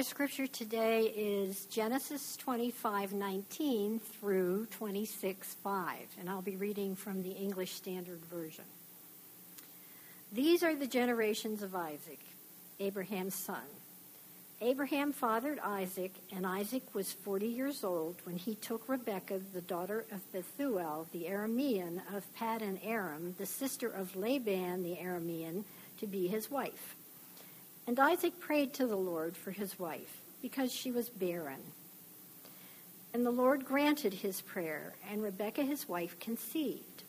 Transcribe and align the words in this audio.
Our 0.00 0.04
scripture 0.04 0.46
today 0.46 1.12
is 1.14 1.66
Genesis 1.66 2.34
25:19 2.38 4.00
through 4.00 4.64
26:5, 4.70 6.16
and 6.18 6.30
I'll 6.30 6.40
be 6.40 6.56
reading 6.56 6.96
from 6.96 7.22
the 7.22 7.32
English 7.32 7.74
Standard 7.74 8.24
Version. 8.24 8.64
These 10.32 10.62
are 10.62 10.74
the 10.74 10.86
generations 10.86 11.62
of 11.62 11.74
Isaac, 11.74 12.20
Abraham's 12.78 13.34
son. 13.34 13.66
Abraham 14.62 15.12
fathered 15.12 15.58
Isaac, 15.58 16.14
and 16.32 16.46
Isaac 16.46 16.94
was 16.94 17.12
40 17.12 17.48
years 17.48 17.84
old 17.84 18.22
when 18.24 18.38
he 18.38 18.54
took 18.54 18.88
Rebekah, 18.88 19.40
the 19.52 19.60
daughter 19.60 20.06
of 20.10 20.32
Bethuel, 20.32 21.08
the 21.12 21.24
Aramean 21.24 22.00
of 22.10 22.24
Paddan 22.34 22.80
Aram, 22.82 23.34
the 23.36 23.44
sister 23.44 23.90
of 23.90 24.16
Laban 24.16 24.82
the 24.82 24.96
Aramean, 24.96 25.66
to 25.98 26.06
be 26.06 26.26
his 26.26 26.50
wife. 26.50 26.96
And 27.90 27.98
Isaac 27.98 28.38
prayed 28.38 28.72
to 28.74 28.86
the 28.86 28.94
Lord 28.94 29.36
for 29.36 29.50
his 29.50 29.76
wife, 29.76 30.18
because 30.40 30.72
she 30.72 30.92
was 30.92 31.08
barren. 31.08 31.58
And 33.12 33.26
the 33.26 33.32
Lord 33.32 33.64
granted 33.64 34.14
his 34.14 34.42
prayer, 34.42 34.94
and 35.10 35.20
Rebekah 35.20 35.64
his 35.64 35.88
wife 35.88 36.16
conceived. 36.20 37.02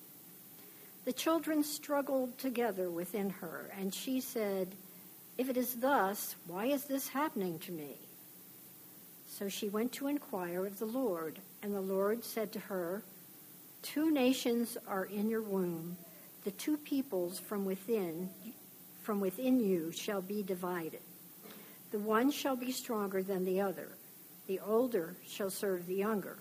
The 1.06 1.14
children 1.14 1.64
struggled 1.64 2.36
together 2.40 2.90
within 2.90 3.30
her, 3.30 3.70
and 3.78 3.94
she 3.94 4.20
said, 4.22 4.70
If 5.38 5.50
it 5.50 5.56
is 5.56 5.76
thus, 5.76 6.36
why 6.48 6.66
is 6.66 6.86
this 6.86 7.10
happening 7.10 7.60
to 7.60 7.72
me? 7.72 8.00
So 9.28 9.50
she 9.50 9.70
went 9.70 9.92
to 9.92 10.08
inquire 10.08 10.66
of 10.66 10.80
the 10.80 10.86
Lord, 10.86 11.38
and 11.62 11.76
the 11.76 11.80
Lord 11.80 12.26
said 12.26 12.52
to 12.54 12.60
her, 12.60 13.04
Two 13.84 14.10
nations 14.10 14.80
are 14.88 15.06
in 15.06 15.30
your 15.30 15.44
womb, 15.44 15.98
the 16.44 16.50
two 16.50 16.78
peoples 16.78 17.38
from 17.38 17.66
within 17.66 18.32
from 19.12 19.20
within 19.20 19.60
you 19.60 19.92
shall 19.92 20.22
be 20.22 20.42
divided. 20.42 21.02
The 21.92 22.00
one 22.00 22.32
shall 22.32 22.56
be 22.56 22.72
stronger 22.72 23.22
than 23.22 23.44
the 23.44 23.60
other. 23.60 23.90
The 24.48 24.62
older 24.62 25.18
shall 25.28 25.50
serve 25.50 25.86
the 25.86 25.96
younger. 25.96 26.38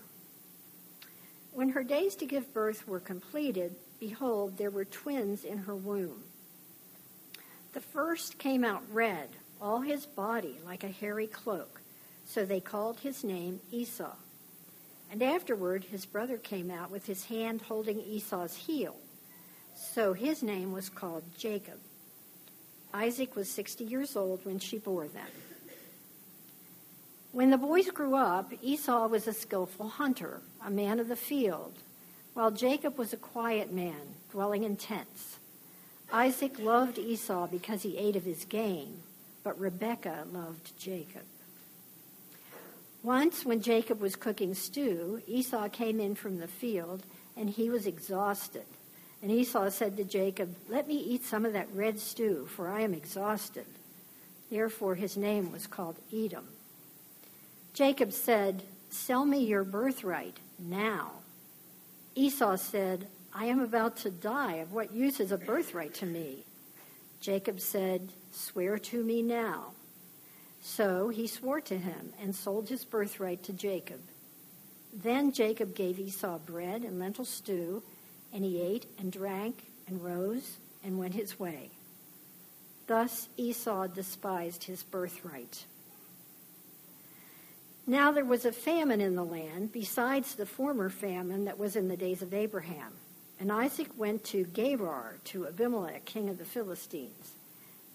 When 1.51 1.67
her 1.67 1.83
days 1.83 2.15
to 2.15 2.25
give 2.25 2.53
birth 2.53 2.87
were 2.87 3.01
completed, 3.01 3.75
behold, 3.99 4.57
there 4.57 4.69
were 4.69 4.85
twins 4.85 5.43
in 5.43 5.57
her 5.57 5.75
womb. 5.75 6.23
The 7.73 7.81
first 7.81 8.37
came 8.37 8.63
out 8.63 8.83
red, 8.89 9.27
all 9.61 9.81
his 9.81 10.05
body 10.05 10.57
like 10.65 10.85
a 10.85 10.87
hairy 10.87 11.27
cloak, 11.27 11.81
so 12.25 12.45
they 12.45 12.61
called 12.61 13.01
his 13.01 13.21
name 13.21 13.59
Esau. 13.69 14.15
And 15.11 15.21
afterward 15.21 15.83
his 15.83 16.05
brother 16.05 16.37
came 16.37 16.71
out 16.71 16.89
with 16.89 17.05
his 17.05 17.25
hand 17.25 17.63
holding 17.63 17.99
Esau's 17.99 18.55
heel, 18.55 18.95
so 19.75 20.13
his 20.13 20.41
name 20.41 20.71
was 20.71 20.87
called 20.87 21.23
Jacob. 21.37 21.77
Isaac 22.93 23.35
was 23.35 23.49
60 23.49 23.83
years 23.83 24.15
old 24.15 24.45
when 24.45 24.59
she 24.59 24.77
bore 24.77 25.07
them. 25.07 25.27
When 27.31 27.49
the 27.49 27.57
boys 27.57 27.89
grew 27.91 28.15
up, 28.15 28.51
Esau 28.61 29.07
was 29.07 29.27
a 29.27 29.33
skillful 29.33 29.87
hunter, 29.87 30.41
a 30.65 30.69
man 30.69 30.99
of 30.99 31.07
the 31.07 31.15
field, 31.15 31.73
while 32.33 32.51
Jacob 32.51 32.97
was 32.97 33.13
a 33.13 33.17
quiet 33.17 33.71
man, 33.71 34.15
dwelling 34.31 34.63
in 34.63 34.75
tents. 34.75 35.37
Isaac 36.11 36.59
loved 36.59 36.97
Esau 36.97 37.47
because 37.47 37.83
he 37.83 37.97
ate 37.97 38.17
of 38.17 38.25
his 38.25 38.43
game, 38.43 38.99
but 39.43 39.57
Rebekah 39.57 40.25
loved 40.33 40.77
Jacob. 40.77 41.23
Once, 43.01 43.45
when 43.45 43.61
Jacob 43.61 44.01
was 44.01 44.17
cooking 44.17 44.53
stew, 44.53 45.21
Esau 45.25 45.69
came 45.69 45.99
in 46.01 46.15
from 46.15 46.37
the 46.37 46.47
field, 46.47 47.03
and 47.37 47.49
he 47.49 47.69
was 47.69 47.87
exhausted. 47.87 48.65
And 49.21 49.31
Esau 49.31 49.69
said 49.69 49.97
to 49.97 50.03
Jacob, 50.03 50.55
Let 50.67 50.87
me 50.87 50.95
eat 50.95 51.23
some 51.23 51.45
of 51.45 51.53
that 51.53 51.73
red 51.73 51.99
stew, 51.99 52.47
for 52.55 52.69
I 52.69 52.81
am 52.81 52.93
exhausted. 52.93 53.65
Therefore 54.49 54.95
his 54.95 55.15
name 55.15 55.51
was 55.51 55.67
called 55.67 55.97
Edom. 56.13 56.47
Jacob 57.73 58.11
said, 58.11 58.63
Sell 58.89 59.23
me 59.23 59.45
your 59.45 59.63
birthright 59.63 60.37
now. 60.59 61.11
Esau 62.15 62.57
said, 62.57 63.07
I 63.33 63.45
am 63.45 63.61
about 63.61 63.95
to 63.97 64.11
die. 64.11 64.55
Of 64.55 64.73
what 64.73 64.91
use 64.91 65.19
is 65.19 65.31
a 65.31 65.37
birthright 65.37 65.93
to 65.95 66.05
me? 66.05 66.43
Jacob 67.21 67.59
said, 67.59 68.09
Swear 68.31 68.77
to 68.79 69.03
me 69.03 69.21
now. 69.21 69.71
So 70.61 71.09
he 71.09 71.27
swore 71.27 71.61
to 71.61 71.77
him 71.77 72.13
and 72.21 72.35
sold 72.35 72.69
his 72.69 72.83
birthright 72.83 73.43
to 73.43 73.53
Jacob. 73.53 74.01
Then 74.93 75.31
Jacob 75.31 75.73
gave 75.73 75.99
Esau 75.99 76.39
bread 76.39 76.83
and 76.83 76.99
lentil 76.99 77.25
stew 77.25 77.83
and 78.33 78.43
he 78.43 78.61
ate 78.61 78.85
and 78.97 79.11
drank 79.11 79.65
and 79.87 80.03
rose 80.03 80.57
and 80.83 80.97
went 80.97 81.13
his 81.13 81.39
way. 81.39 81.69
Thus 82.87 83.27
Esau 83.37 83.87
despised 83.87 84.63
his 84.63 84.83
birthright. 84.83 85.65
Now 87.87 88.11
there 88.11 88.25
was 88.25 88.45
a 88.45 88.51
famine 88.51 89.01
in 89.01 89.15
the 89.15 89.23
land, 89.23 89.71
besides 89.71 90.35
the 90.35 90.45
former 90.45 90.89
famine 90.89 91.45
that 91.45 91.57
was 91.57 91.75
in 91.75 91.87
the 91.87 91.97
days 91.97 92.21
of 92.21 92.33
Abraham. 92.33 92.93
And 93.39 93.51
Isaac 93.51 93.87
went 93.97 94.23
to 94.25 94.45
Gerar, 94.45 95.17
to 95.25 95.47
Abimelech, 95.47 96.05
king 96.05 96.29
of 96.29 96.37
the 96.37 96.45
Philistines. 96.45 97.33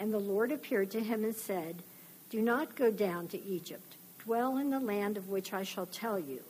And 0.00 0.12
the 0.12 0.18
Lord 0.18 0.50
appeared 0.50 0.90
to 0.90 1.00
him 1.00 1.24
and 1.24 1.34
said, 1.34 1.82
Do 2.30 2.42
not 2.42 2.74
go 2.74 2.90
down 2.90 3.28
to 3.28 3.42
Egypt. 3.42 3.96
Dwell 4.24 4.56
in 4.58 4.70
the 4.70 4.80
land 4.80 5.16
of 5.16 5.28
which 5.28 5.52
I 5.52 5.62
shall 5.62 5.86
tell 5.86 6.18
you. 6.18 6.42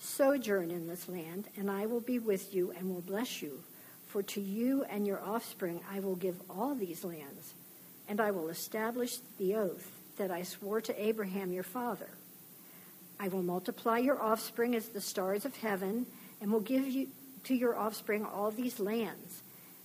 Sojourn 0.00 0.70
in 0.70 0.88
this 0.88 1.08
land, 1.08 1.46
and 1.56 1.70
I 1.70 1.86
will 1.86 2.00
be 2.00 2.18
with 2.18 2.54
you 2.54 2.72
and 2.72 2.88
will 2.88 3.02
bless 3.02 3.42
you. 3.42 3.62
For 4.08 4.22
to 4.24 4.40
you 4.40 4.82
and 4.84 5.06
your 5.06 5.20
offspring 5.20 5.80
I 5.88 6.00
will 6.00 6.16
give 6.16 6.40
all 6.50 6.74
these 6.74 7.04
lands, 7.04 7.54
and 8.08 8.20
I 8.20 8.30
will 8.32 8.48
establish 8.48 9.18
the 9.38 9.54
oath 9.54 9.88
that 10.16 10.30
I 10.30 10.42
swore 10.42 10.80
to 10.80 11.02
Abraham 11.02 11.52
your 11.52 11.62
father. 11.62 12.08
I 13.20 13.28
will 13.28 13.42
multiply 13.42 13.98
your 13.98 14.20
offspring 14.20 14.74
as 14.74 14.88
the 14.88 15.00
stars 15.00 15.44
of 15.44 15.54
heaven, 15.56 16.06
and 16.40 16.50
will 16.50 16.60
give 16.60 16.88
you 16.88 17.08
to 17.44 17.54
your 17.54 17.76
offspring 17.76 18.24
all 18.24 18.50
these 18.50 18.80
lands. 18.80 19.42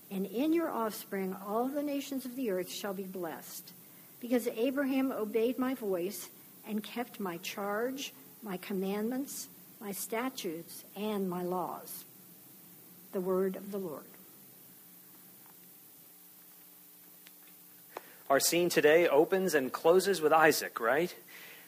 And 0.10 0.26
in 0.26 0.54
your 0.54 0.70
offspring 0.70 1.36
all 1.46 1.68
the 1.68 1.84
nations 1.84 2.26
of 2.26 2.36
the 2.36 2.52
earth 2.52 2.72
shall 2.72 2.94
be 2.94 3.04
blessed, 3.04 3.74
because 4.22 4.48
Abraham 4.48 5.12
obeyed 5.12 5.60
my 5.60 5.74
voice 5.74 6.30
and 6.68 6.82
kept 6.82 7.20
my 7.20 7.38
charge, 7.38 8.14
my 8.42 8.58
commandments, 8.58 9.50
my 9.80 9.92
statutes, 9.92 10.84
and 10.96 11.30
my 11.30 11.44
laws. 11.44 12.06
The 13.12 13.22
word 13.22 13.56
of 13.56 13.72
the 13.72 13.78
Lord. 13.78 14.04
Our 18.30 18.40
scene 18.40 18.70
today 18.70 19.08
opens 19.08 19.54
and 19.54 19.72
closes 19.72 20.20
with 20.20 20.34
Isaac, 20.34 20.80
right? 20.80 21.14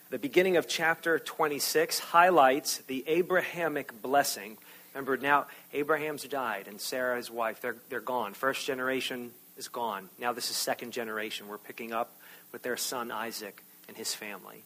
The 0.10 0.18
beginning 0.18 0.58
of 0.58 0.68
chapter 0.68 1.20
26 1.20 2.00
highlights 2.00 2.80
the 2.80 3.04
Abrahamic 3.08 4.02
blessing. 4.02 4.58
Remember, 4.94 5.18
now 5.18 5.46
Abraham's 5.74 6.24
died 6.24 6.68
and 6.68 6.82
Sarah, 6.82 7.18
his 7.18 7.30
wife, 7.30 7.62
they're, 7.62 7.76
they're 7.90 8.00
gone. 8.00 8.34
First 8.34 8.66
generation 8.66 9.32
is 9.58 9.68
gone. 9.68 10.10
Now 10.18 10.34
this 10.34 10.50
is 10.50 10.56
second 10.56 10.94
generation. 10.94 11.48
We're 11.48 11.58
picking 11.58 11.94
up 11.94 12.12
with 12.52 12.64
their 12.64 12.78
son 12.78 13.12
Isaac 13.12 13.62
and 13.88 13.96
his 13.96 14.16
family. 14.16 14.64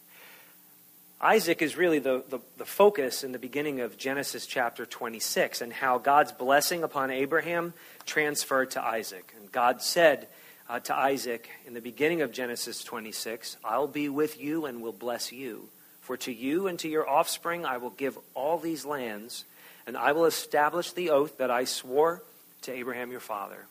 Isaac 1.22 1.62
is 1.62 1.76
really 1.76 2.00
the, 2.00 2.24
the, 2.28 2.40
the, 2.56 2.64
focus 2.64 3.22
in 3.22 3.30
the 3.30 3.38
beginning 3.38 3.80
of 3.80 3.96
Genesis 3.96 4.44
chapter 4.44 4.84
26 4.84 5.60
and 5.60 5.72
how 5.72 5.98
God's 5.98 6.32
blessing 6.32 6.82
upon 6.82 7.12
Abraham 7.12 7.74
transferred 8.04 8.72
to 8.72 8.84
Isaac. 8.84 9.32
And 9.38 9.52
God 9.52 9.82
said 9.82 10.26
uh, 10.68 10.80
to 10.80 10.96
Isaac 10.96 11.48
in 11.64 11.74
the 11.74 11.80
beginning 11.80 12.22
of 12.22 12.32
Genesis 12.32 12.82
26, 12.82 13.56
I'll 13.64 13.86
be 13.86 14.08
with 14.08 14.40
you 14.40 14.66
and 14.66 14.82
will 14.82 14.92
bless 14.92 15.30
you. 15.30 15.68
For 16.00 16.16
to 16.16 16.32
you 16.32 16.66
and 16.66 16.76
to 16.80 16.88
your 16.88 17.08
offspring 17.08 17.64
I 17.64 17.76
will 17.76 17.90
give 17.90 18.18
all 18.34 18.58
these 18.58 18.84
lands, 18.84 19.44
and 19.86 19.96
I 19.96 20.10
will 20.10 20.24
establish 20.24 20.90
the 20.90 21.10
oath 21.10 21.38
that 21.38 21.52
I 21.52 21.64
swore 21.64 22.24
to 22.62 22.72
Abraham 22.72 23.12
your 23.12 23.20
father. 23.20 23.66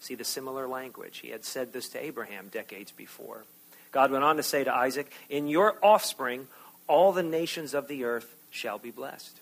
See 0.00 0.16
the 0.16 0.24
similar 0.24 0.66
language. 0.66 1.18
He 1.18 1.30
had 1.30 1.44
said 1.44 1.72
this 1.72 1.88
to 1.90 2.02
Abraham 2.02 2.48
decades 2.48 2.90
before. 2.90 3.44
God 3.92 4.10
went 4.10 4.24
on 4.24 4.38
to 4.38 4.42
say 4.42 4.64
to 4.64 4.74
Isaac, 4.74 5.10
In 5.30 5.46
your 5.46 5.76
offspring, 5.82 6.48
all 6.86 7.12
the 7.12 7.22
nations 7.22 7.74
of 7.74 7.88
the 7.88 8.04
earth 8.04 8.34
shall 8.50 8.78
be 8.78 8.90
blessed. 8.90 9.40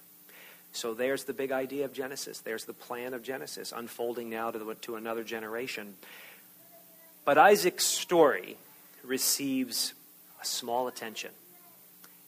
So 0.72 0.92
there's 0.92 1.24
the 1.24 1.32
big 1.32 1.52
idea 1.52 1.84
of 1.84 1.92
Genesis. 1.92 2.40
There's 2.40 2.64
the 2.64 2.72
plan 2.72 3.14
of 3.14 3.22
Genesis 3.22 3.72
unfolding 3.74 4.28
now 4.28 4.50
to, 4.50 4.58
the, 4.58 4.74
to 4.74 4.96
another 4.96 5.22
generation. 5.22 5.94
But 7.24 7.38
Isaac's 7.38 7.86
story 7.86 8.56
receives 9.04 9.94
a 10.42 10.44
small 10.44 10.88
attention 10.88 11.30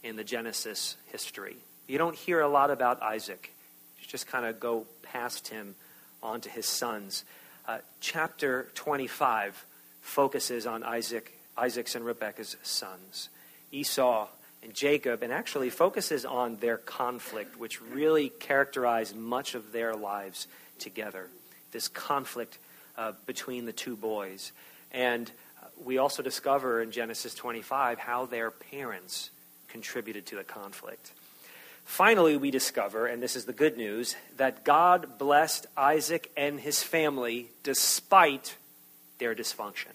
in 0.05 0.17
the 0.17 0.25
Genesis 0.25 0.97
history. 1.11 1.57
You 1.89 1.99
don't 1.99 2.15
hear 2.15 2.41
a 2.41 2.49
lot 2.49 2.71
about 2.71 3.03
Isaac. 3.03 3.53
You 4.01 4.07
just 4.07 4.29
kind 4.29 4.47
of 4.47 4.61
go 4.61 4.87
past 5.03 5.49
him 5.49 5.75
on 6.23 6.41
to 6.43 6.49
his 6.49 6.67
sons. 6.67 7.25
Uh, 7.67 7.79
chapter 8.01 8.69
25 8.75 9.65
focuses 10.01 10.67
on 10.67 10.85
Isaac, 10.85 11.37
Isaac's 11.59 11.97
and 11.97 12.05
Rebekah's 12.05 12.57
sons. 12.63 13.29
Esau 13.73 14.29
and 14.63 14.75
Jacob, 14.75 15.23
and 15.23 15.33
actually 15.33 15.71
focuses 15.71 16.25
on 16.25 16.57
their 16.57 16.77
conflict, 16.77 17.59
which 17.59 17.81
really 17.81 18.31
characterized 18.31 19.15
much 19.15 19.55
of 19.55 19.73
their 19.73 19.95
lives 19.95 20.49
together. 20.79 21.29
This 21.73 21.89
conflict 21.89 22.59
uh, 22.97 23.13
between 23.27 23.67
the 23.67 23.73
two 23.73 23.97
boys. 23.97 24.53
And 24.91 25.31
we 25.85 25.99
also 25.99 26.23
discover 26.23 26.81
in 26.81 26.91
Genesis 26.91 27.35
25 27.35 27.99
how 27.99 28.27
their 28.27 28.51
parents 28.51 29.31
contributed 29.69 30.27
to 30.27 30.37
the 30.37 30.45
conflict. 30.45 31.13
Finally, 31.85 32.37
we 32.37 32.51
discover, 32.51 33.07
and 33.07 33.23
this 33.23 33.37
is 33.37 33.45
the 33.45 33.53
good 33.53 33.77
news, 33.77 34.17
that 34.39 34.65
God 34.65 35.19
blessed 35.19 35.67
Isaac 35.77 36.33
and 36.37 36.59
his 36.59 36.83
family 36.83 37.49
despite 37.63 38.57
their 39.19 39.35
dysfunction. 39.35 39.93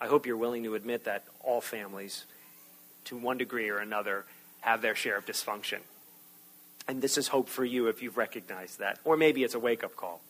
I 0.00 0.06
hope 0.06 0.26
you're 0.26 0.36
willing 0.36 0.64
to 0.64 0.74
admit 0.74 1.04
that 1.04 1.24
all 1.42 1.60
families, 1.60 2.26
to 3.06 3.16
one 3.16 3.38
degree 3.38 3.68
or 3.68 3.78
another, 3.78 4.24
have 4.60 4.82
their 4.82 4.94
share 4.94 5.16
of 5.16 5.26
dysfunction. 5.26 5.78
And 6.88 7.02
this 7.02 7.18
is 7.18 7.28
hope 7.28 7.48
for 7.48 7.64
you 7.64 7.88
if 7.88 8.02
you've 8.02 8.16
recognized 8.16 8.78
that. 8.78 8.98
Or 9.04 9.16
maybe 9.16 9.42
it's 9.42 9.54
a 9.54 9.58
wake 9.58 9.82
up 9.82 9.96
call. 9.96 10.20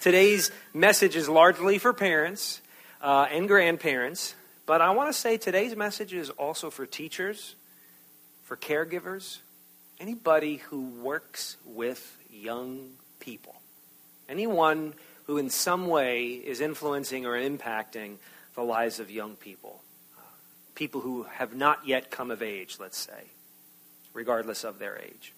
Today's 0.00 0.50
message 0.72 1.16
is 1.16 1.28
largely 1.28 1.78
for 1.78 1.92
parents 1.92 2.60
uh, 3.00 3.26
and 3.30 3.48
grandparents, 3.48 4.34
but 4.66 4.80
I 4.80 4.90
want 4.90 5.10
to 5.10 5.12
say 5.12 5.36
today's 5.36 5.76
message 5.76 6.14
is 6.14 6.30
also 6.30 6.70
for 6.70 6.86
teachers, 6.86 7.54
for 8.44 8.56
caregivers, 8.56 9.38
anybody 10.00 10.56
who 10.56 10.80
works 11.02 11.56
with 11.64 12.18
young 12.30 12.90
people, 13.20 13.54
anyone 14.28 14.94
who 15.26 15.38
in 15.38 15.50
some 15.50 15.86
way 15.86 16.28
is 16.28 16.60
influencing 16.60 17.26
or 17.26 17.32
impacting 17.32 18.16
the 18.54 18.62
lives 18.62 19.00
of 19.00 19.10
young 19.10 19.36
people, 19.36 19.80
people 20.74 21.00
who 21.00 21.24
have 21.24 21.54
not 21.54 21.86
yet 21.86 22.10
come 22.10 22.30
of 22.30 22.42
age, 22.42 22.76
let's 22.80 22.98
say, 22.98 23.24
regardless 24.12 24.64
of 24.64 24.78
their 24.78 24.98
age. 24.98 25.32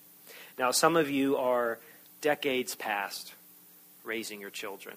Now, 0.59 0.71
some 0.71 0.97
of 0.97 1.11
you 1.11 1.37
are 1.37 1.79
decades 2.21 2.75
past 2.75 3.35
raising 4.05 4.41
your 4.41 4.51
children. 4.51 4.97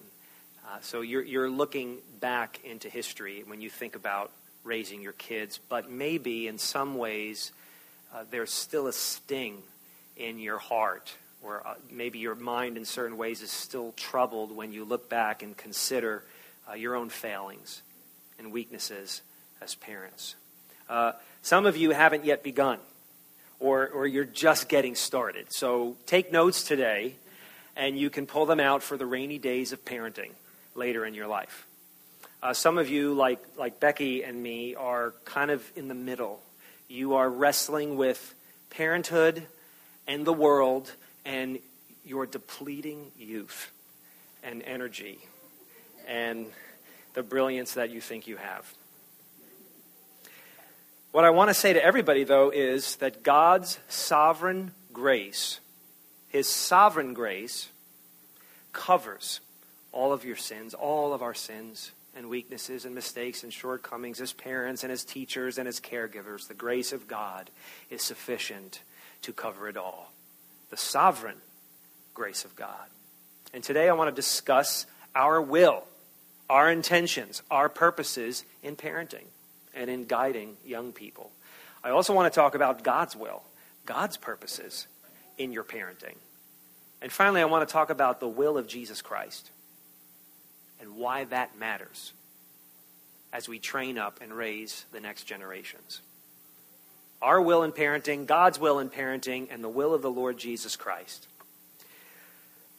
Uh, 0.66 0.78
so 0.80 1.00
you're, 1.00 1.22
you're 1.22 1.50
looking 1.50 1.98
back 2.20 2.60
into 2.64 2.88
history 2.88 3.42
when 3.46 3.60
you 3.60 3.68
think 3.68 3.96
about 3.96 4.30
raising 4.64 5.02
your 5.02 5.12
kids, 5.12 5.58
but 5.68 5.90
maybe 5.90 6.46
in 6.46 6.58
some 6.58 6.96
ways 6.96 7.52
uh, 8.14 8.24
there's 8.30 8.52
still 8.52 8.86
a 8.86 8.92
sting 8.92 9.58
in 10.16 10.38
your 10.38 10.58
heart, 10.58 11.12
or 11.42 11.66
uh, 11.66 11.74
maybe 11.90 12.18
your 12.18 12.34
mind 12.34 12.76
in 12.76 12.84
certain 12.84 13.16
ways 13.16 13.42
is 13.42 13.50
still 13.50 13.92
troubled 13.92 14.54
when 14.54 14.72
you 14.72 14.84
look 14.84 15.08
back 15.08 15.42
and 15.42 15.56
consider 15.56 16.22
uh, 16.68 16.74
your 16.74 16.94
own 16.94 17.08
failings 17.08 17.82
and 18.38 18.52
weaknesses 18.52 19.22
as 19.60 19.74
parents. 19.74 20.36
Uh, 20.88 21.12
some 21.42 21.66
of 21.66 21.76
you 21.76 21.90
haven't 21.90 22.24
yet 22.24 22.42
begun, 22.42 22.78
or, 23.58 23.88
or 23.88 24.06
you're 24.06 24.24
just 24.24 24.68
getting 24.68 24.94
started. 24.94 25.46
So 25.52 25.96
take 26.06 26.32
notes 26.32 26.64
today, 26.64 27.14
and 27.76 27.98
you 27.98 28.10
can 28.10 28.26
pull 28.26 28.46
them 28.46 28.60
out 28.60 28.82
for 28.82 28.96
the 28.96 29.06
rainy 29.06 29.38
days 29.38 29.72
of 29.72 29.84
parenting 29.84 30.30
later 30.74 31.04
in 31.04 31.14
your 31.14 31.26
life. 31.26 31.66
Uh, 32.42 32.54
some 32.54 32.78
of 32.78 32.88
you, 32.88 33.12
like, 33.12 33.38
like 33.58 33.80
Becky 33.80 34.24
and 34.24 34.42
me, 34.42 34.74
are 34.74 35.12
kind 35.24 35.50
of 35.50 35.62
in 35.76 35.88
the 35.88 35.94
middle. 35.94 36.40
You 36.88 37.14
are 37.14 37.28
wrestling 37.28 37.96
with 37.96 38.34
parenthood 38.70 39.42
and 40.06 40.26
the 40.26 40.32
world, 40.32 40.90
and 41.24 41.58
you're 42.04 42.26
depleting 42.26 43.12
youth 43.18 43.70
and 44.42 44.62
energy 44.62 45.18
and 46.08 46.46
the 47.14 47.22
brilliance 47.22 47.74
that 47.74 47.90
you 47.90 48.00
think 48.00 48.26
you 48.26 48.36
have. 48.36 48.74
What 51.12 51.24
I 51.24 51.30
want 51.30 51.50
to 51.50 51.54
say 51.54 51.72
to 51.72 51.84
everybody, 51.84 52.22
though, 52.22 52.50
is 52.50 52.96
that 52.96 53.24
God's 53.24 53.80
sovereign 53.88 54.70
grace, 54.92 55.58
His 56.28 56.46
sovereign 56.46 57.14
grace, 57.14 57.68
covers 58.72 59.40
all 59.90 60.12
of 60.12 60.24
your 60.24 60.36
sins, 60.36 60.72
all 60.72 61.12
of 61.12 61.20
our 61.20 61.34
sins 61.34 61.90
and 62.14 62.28
weaknesses 62.28 62.84
and 62.84 62.94
mistakes 62.94 63.42
and 63.42 63.52
shortcomings 63.52 64.20
as 64.20 64.32
parents 64.32 64.84
and 64.84 64.92
as 64.92 65.04
teachers 65.04 65.58
and 65.58 65.66
as 65.66 65.80
caregivers. 65.80 66.46
The 66.46 66.54
grace 66.54 66.92
of 66.92 67.08
God 67.08 67.50
is 67.90 68.02
sufficient 68.02 68.80
to 69.22 69.32
cover 69.32 69.68
it 69.68 69.76
all. 69.76 70.12
The 70.70 70.76
sovereign 70.76 71.38
grace 72.14 72.44
of 72.44 72.54
God. 72.54 72.86
And 73.52 73.64
today 73.64 73.88
I 73.88 73.94
want 73.94 74.14
to 74.14 74.14
discuss 74.14 74.86
our 75.16 75.42
will, 75.42 75.82
our 76.48 76.70
intentions, 76.70 77.42
our 77.50 77.68
purposes 77.68 78.44
in 78.62 78.76
parenting 78.76 79.24
and 79.80 79.88
in 79.88 80.04
guiding 80.04 80.58
young 80.64 80.92
people. 80.92 81.32
I 81.82 81.88
also 81.90 82.14
want 82.14 82.30
to 82.30 82.38
talk 82.38 82.54
about 82.54 82.84
God's 82.84 83.16
will, 83.16 83.42
God's 83.86 84.18
purposes 84.18 84.86
in 85.38 85.52
your 85.52 85.64
parenting. 85.64 86.16
And 87.00 87.10
finally, 87.10 87.40
I 87.40 87.46
want 87.46 87.66
to 87.66 87.72
talk 87.72 87.88
about 87.88 88.20
the 88.20 88.28
will 88.28 88.58
of 88.58 88.68
Jesus 88.68 89.00
Christ 89.00 89.50
and 90.82 90.96
why 90.96 91.24
that 91.24 91.58
matters 91.58 92.12
as 93.32 93.48
we 93.48 93.58
train 93.58 93.96
up 93.96 94.20
and 94.20 94.34
raise 94.34 94.84
the 94.92 95.00
next 95.00 95.24
generations. 95.24 96.02
Our 97.22 97.40
will 97.40 97.62
in 97.62 97.72
parenting, 97.72 98.26
God's 98.26 98.60
will 98.60 98.80
in 98.80 98.90
parenting, 98.90 99.48
and 99.50 99.64
the 99.64 99.68
will 99.68 99.94
of 99.94 100.02
the 100.02 100.10
Lord 100.10 100.36
Jesus 100.36 100.76
Christ. 100.76 101.26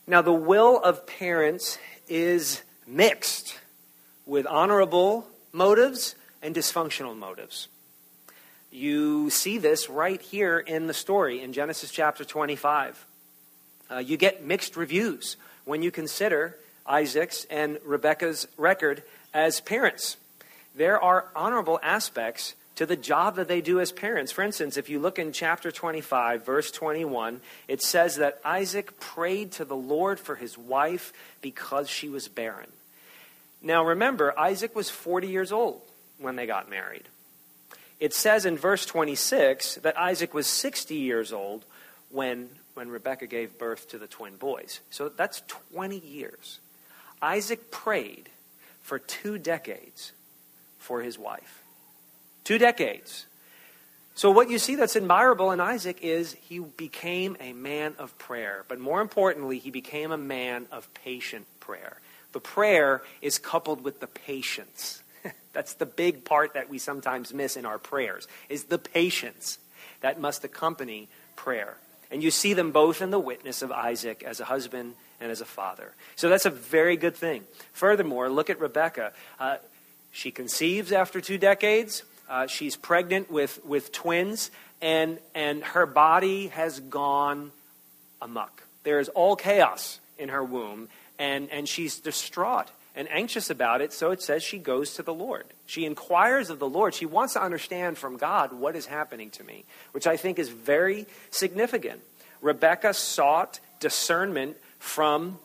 Now, 0.05 0.21
the 0.21 0.31
will 0.31 0.77
of 0.77 1.07
parents 1.07 1.79
is 2.07 2.61
mixed 2.85 3.59
with 4.27 4.45
honorable 4.45 5.25
motives 5.51 6.15
and 6.41 6.55
dysfunctional 6.55 7.17
motives. 7.17 7.67
You 8.71 9.29
see 9.29 9.57
this 9.57 9.89
right 9.89 10.21
here 10.21 10.57
in 10.57 10.87
the 10.87 10.93
story 10.93 11.41
in 11.41 11.51
Genesis 11.51 11.91
chapter 11.91 12.23
25. 12.23 13.05
Uh, 13.89 13.97
you 13.97 14.15
get 14.15 14.45
mixed 14.45 14.77
reviews 14.77 15.35
when 15.65 15.83
you 15.83 15.91
consider 15.91 16.55
Isaac's 16.85 17.45
and 17.49 17.77
Rebekah's 17.85 18.47
record 18.57 19.03
as 19.33 19.59
parents. 19.59 20.15
There 20.73 21.01
are 21.01 21.27
honorable 21.35 21.79
aspects 21.83 22.55
to 22.75 22.85
the 22.85 22.95
job 22.95 23.35
that 23.35 23.49
they 23.49 23.59
do 23.59 23.81
as 23.81 23.91
parents. 23.91 24.31
For 24.31 24.41
instance, 24.41 24.77
if 24.77 24.89
you 24.89 24.99
look 24.99 25.19
in 25.19 25.33
chapter 25.33 25.69
25, 25.69 26.45
verse 26.45 26.71
21, 26.71 27.41
it 27.67 27.81
says 27.81 28.15
that 28.15 28.39
Isaac 28.45 28.99
prayed 28.99 29.51
to 29.53 29.65
the 29.65 29.75
Lord 29.75 30.17
for 30.17 30.35
his 30.35 30.57
wife 30.57 31.11
because 31.41 31.89
she 31.89 32.07
was 32.07 32.29
barren. 32.29 32.71
Now 33.61 33.83
remember, 33.83 34.37
Isaac 34.39 34.75
was 34.75 34.89
40 34.89 35.27
years 35.27 35.51
old 35.51 35.81
when 36.21 36.35
they 36.35 36.45
got 36.45 36.69
married. 36.69 37.03
It 37.99 38.13
says 38.13 38.45
in 38.45 38.57
verse 38.57 38.85
26 38.85 39.75
that 39.75 39.97
Isaac 39.97 40.33
was 40.33 40.47
60 40.47 40.95
years 40.95 41.31
old 41.31 41.65
when, 42.09 42.49
when 42.73 42.89
Rebekah 42.89 43.27
gave 43.27 43.57
birth 43.57 43.89
to 43.89 43.97
the 43.97 44.07
twin 44.07 44.37
boys. 44.37 44.79
So 44.89 45.09
that's 45.09 45.43
20 45.73 45.99
years. 45.99 46.59
Isaac 47.21 47.69
prayed 47.69 48.29
for 48.81 48.97
two 48.97 49.37
decades 49.37 50.11
for 50.79 51.01
his 51.01 51.19
wife. 51.19 51.61
Two 52.43 52.57
decades. 52.57 53.27
So, 54.15 54.29
what 54.31 54.49
you 54.49 54.59
see 54.59 54.75
that's 54.75 54.95
admirable 54.95 55.51
in 55.51 55.61
Isaac 55.61 55.99
is 56.01 56.33
he 56.41 56.59
became 56.59 57.37
a 57.39 57.53
man 57.53 57.95
of 57.97 58.17
prayer. 58.17 58.65
But 58.67 58.79
more 58.79 58.99
importantly, 58.99 59.57
he 59.57 59.71
became 59.71 60.11
a 60.11 60.17
man 60.17 60.65
of 60.71 60.91
patient 60.93 61.45
prayer. 61.59 61.97
The 62.33 62.39
prayer 62.39 63.03
is 63.21 63.37
coupled 63.37 63.83
with 63.83 63.99
the 63.99 64.07
patience. 64.07 65.00
That's 65.53 65.73
the 65.73 65.85
big 65.85 66.25
part 66.25 66.53
that 66.53 66.69
we 66.69 66.77
sometimes 66.77 67.33
miss 67.33 67.57
in 67.57 67.65
our 67.65 67.77
prayers, 67.77 68.27
is 68.49 68.65
the 68.65 68.77
patience 68.77 69.59
that 70.01 70.19
must 70.19 70.43
accompany 70.43 71.07
prayer. 71.35 71.77
And 72.11 72.21
you 72.21 72.31
see 72.31 72.53
them 72.53 72.71
both 72.71 73.01
in 73.01 73.09
the 73.09 73.19
witness 73.19 73.61
of 73.61 73.71
Isaac 73.71 74.23
as 74.23 74.39
a 74.39 74.45
husband 74.45 74.95
and 75.19 75.31
as 75.31 75.41
a 75.41 75.45
father. 75.45 75.93
So 76.15 76.29
that's 76.29 76.45
a 76.45 76.49
very 76.49 76.97
good 76.97 77.15
thing. 77.15 77.43
Furthermore, 77.73 78.29
look 78.29 78.49
at 78.49 78.59
Rebecca. 78.59 79.13
Uh, 79.39 79.57
she 80.11 80.31
conceives 80.31 80.91
after 80.91 81.21
two 81.21 81.37
decades. 81.37 82.03
Uh, 82.29 82.47
she's 82.47 82.75
pregnant 82.75 83.31
with, 83.31 83.63
with 83.65 83.91
twins, 83.91 84.51
and, 84.81 85.19
and 85.35 85.63
her 85.63 85.85
body 85.85 86.47
has 86.47 86.79
gone 86.79 87.51
amuck. 88.21 88.63
There 88.83 88.99
is 88.99 89.09
all 89.09 89.35
chaos 89.35 89.99
in 90.17 90.29
her 90.29 90.43
womb, 90.43 90.89
and, 91.19 91.49
and 91.51 91.67
she's 91.67 91.99
distraught 91.99 92.69
and 92.95 93.07
anxious 93.09 93.49
about 93.49 93.81
it, 93.81 93.93
so 93.93 94.11
it 94.11 94.21
says 94.21 94.43
she 94.43 94.57
goes 94.57 94.95
to 94.95 95.03
the 95.03 95.13
Lord. 95.13 95.45
She 95.65 95.85
inquires 95.85 96.49
of 96.49 96.59
the 96.59 96.67
Lord. 96.67 96.93
She 96.93 97.05
wants 97.05 97.33
to 97.33 97.41
understand 97.41 97.97
from 97.97 98.17
God 98.17 98.51
what 98.53 98.75
is 98.75 98.85
happening 98.85 99.29
to 99.31 99.43
me, 99.43 99.63
which 99.93 100.07
I 100.07 100.17
think 100.17 100.39
is 100.39 100.49
very 100.49 101.07
significant. 101.29 102.01
Rebecca 102.41 102.93
sought 102.93 103.59
discernment 103.79 104.57
from 104.79 105.39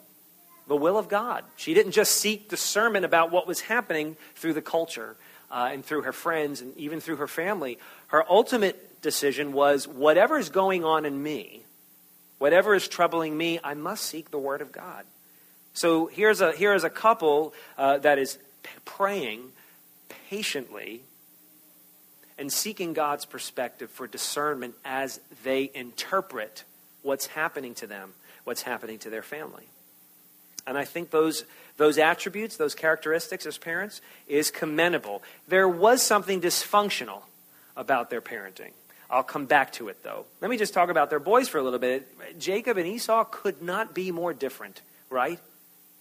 the 0.66 0.76
will 0.76 0.98
of 0.98 1.08
God. 1.08 1.44
She 1.56 1.74
didn't 1.74 1.92
just 1.92 2.12
seek 2.12 2.48
discernment 2.48 3.04
about 3.04 3.30
what 3.30 3.46
was 3.46 3.60
happening 3.60 4.16
through 4.34 4.54
the 4.54 4.62
culture 4.62 5.16
uh, 5.50 5.70
and 5.72 5.84
through 5.84 6.02
her 6.02 6.12
friends 6.12 6.60
and 6.60 6.76
even 6.76 7.00
through 7.00 7.16
her 7.16 7.28
family. 7.28 7.78
Her 8.08 8.24
ultimate 8.28 9.00
decision 9.02 9.52
was 9.52 9.86
whatever 9.86 10.38
is 10.38 10.48
going 10.48 10.84
on 10.84 11.04
in 11.04 11.22
me, 11.22 11.64
whatever 12.38 12.74
is 12.74 12.88
troubling 12.88 13.36
me, 13.36 13.60
I 13.62 13.74
must 13.74 14.04
seek 14.04 14.30
the 14.30 14.38
Word 14.38 14.60
of 14.60 14.72
God. 14.72 15.04
So 15.76 16.06
here's 16.06 16.40
a, 16.40 16.52
here 16.52 16.74
is 16.74 16.84
a 16.84 16.90
couple 16.90 17.52
uh, 17.76 17.98
that 17.98 18.18
is 18.18 18.38
praying 18.84 19.52
patiently 20.30 21.02
and 22.38 22.50
seeking 22.50 22.94
God's 22.94 23.26
perspective 23.26 23.90
for 23.90 24.06
discernment 24.06 24.74
as 24.84 25.20
they 25.44 25.70
interpret 25.74 26.64
what's 27.02 27.26
happening 27.26 27.74
to 27.74 27.86
them 27.86 28.14
what's 28.44 28.62
happening 28.62 28.98
to 29.00 29.10
their 29.10 29.22
family. 29.22 29.64
And 30.68 30.78
I 30.78 30.84
think 30.84 31.10
those, 31.10 31.44
those 31.76 31.98
attributes, 31.98 32.56
those 32.56 32.74
characteristics 32.74 33.44
as 33.44 33.58
parents, 33.58 34.00
is 34.28 34.50
commendable. 34.52 35.22
There 35.48 35.68
was 35.68 36.00
something 36.00 36.40
dysfunctional 36.40 37.22
about 37.76 38.08
their 38.08 38.20
parenting. 38.20 38.70
I'll 39.10 39.24
come 39.24 39.46
back 39.46 39.72
to 39.74 39.88
it, 39.88 40.02
though. 40.04 40.26
Let 40.40 40.50
me 40.50 40.56
just 40.56 40.74
talk 40.74 40.90
about 40.90 41.10
their 41.10 41.18
boys 41.18 41.48
for 41.48 41.58
a 41.58 41.62
little 41.62 41.78
bit. 41.78 42.08
Jacob 42.38 42.78
and 42.78 42.86
Esau 42.86 43.24
could 43.24 43.62
not 43.62 43.94
be 43.94 44.12
more 44.12 44.32
different, 44.32 44.80
right? 45.10 45.40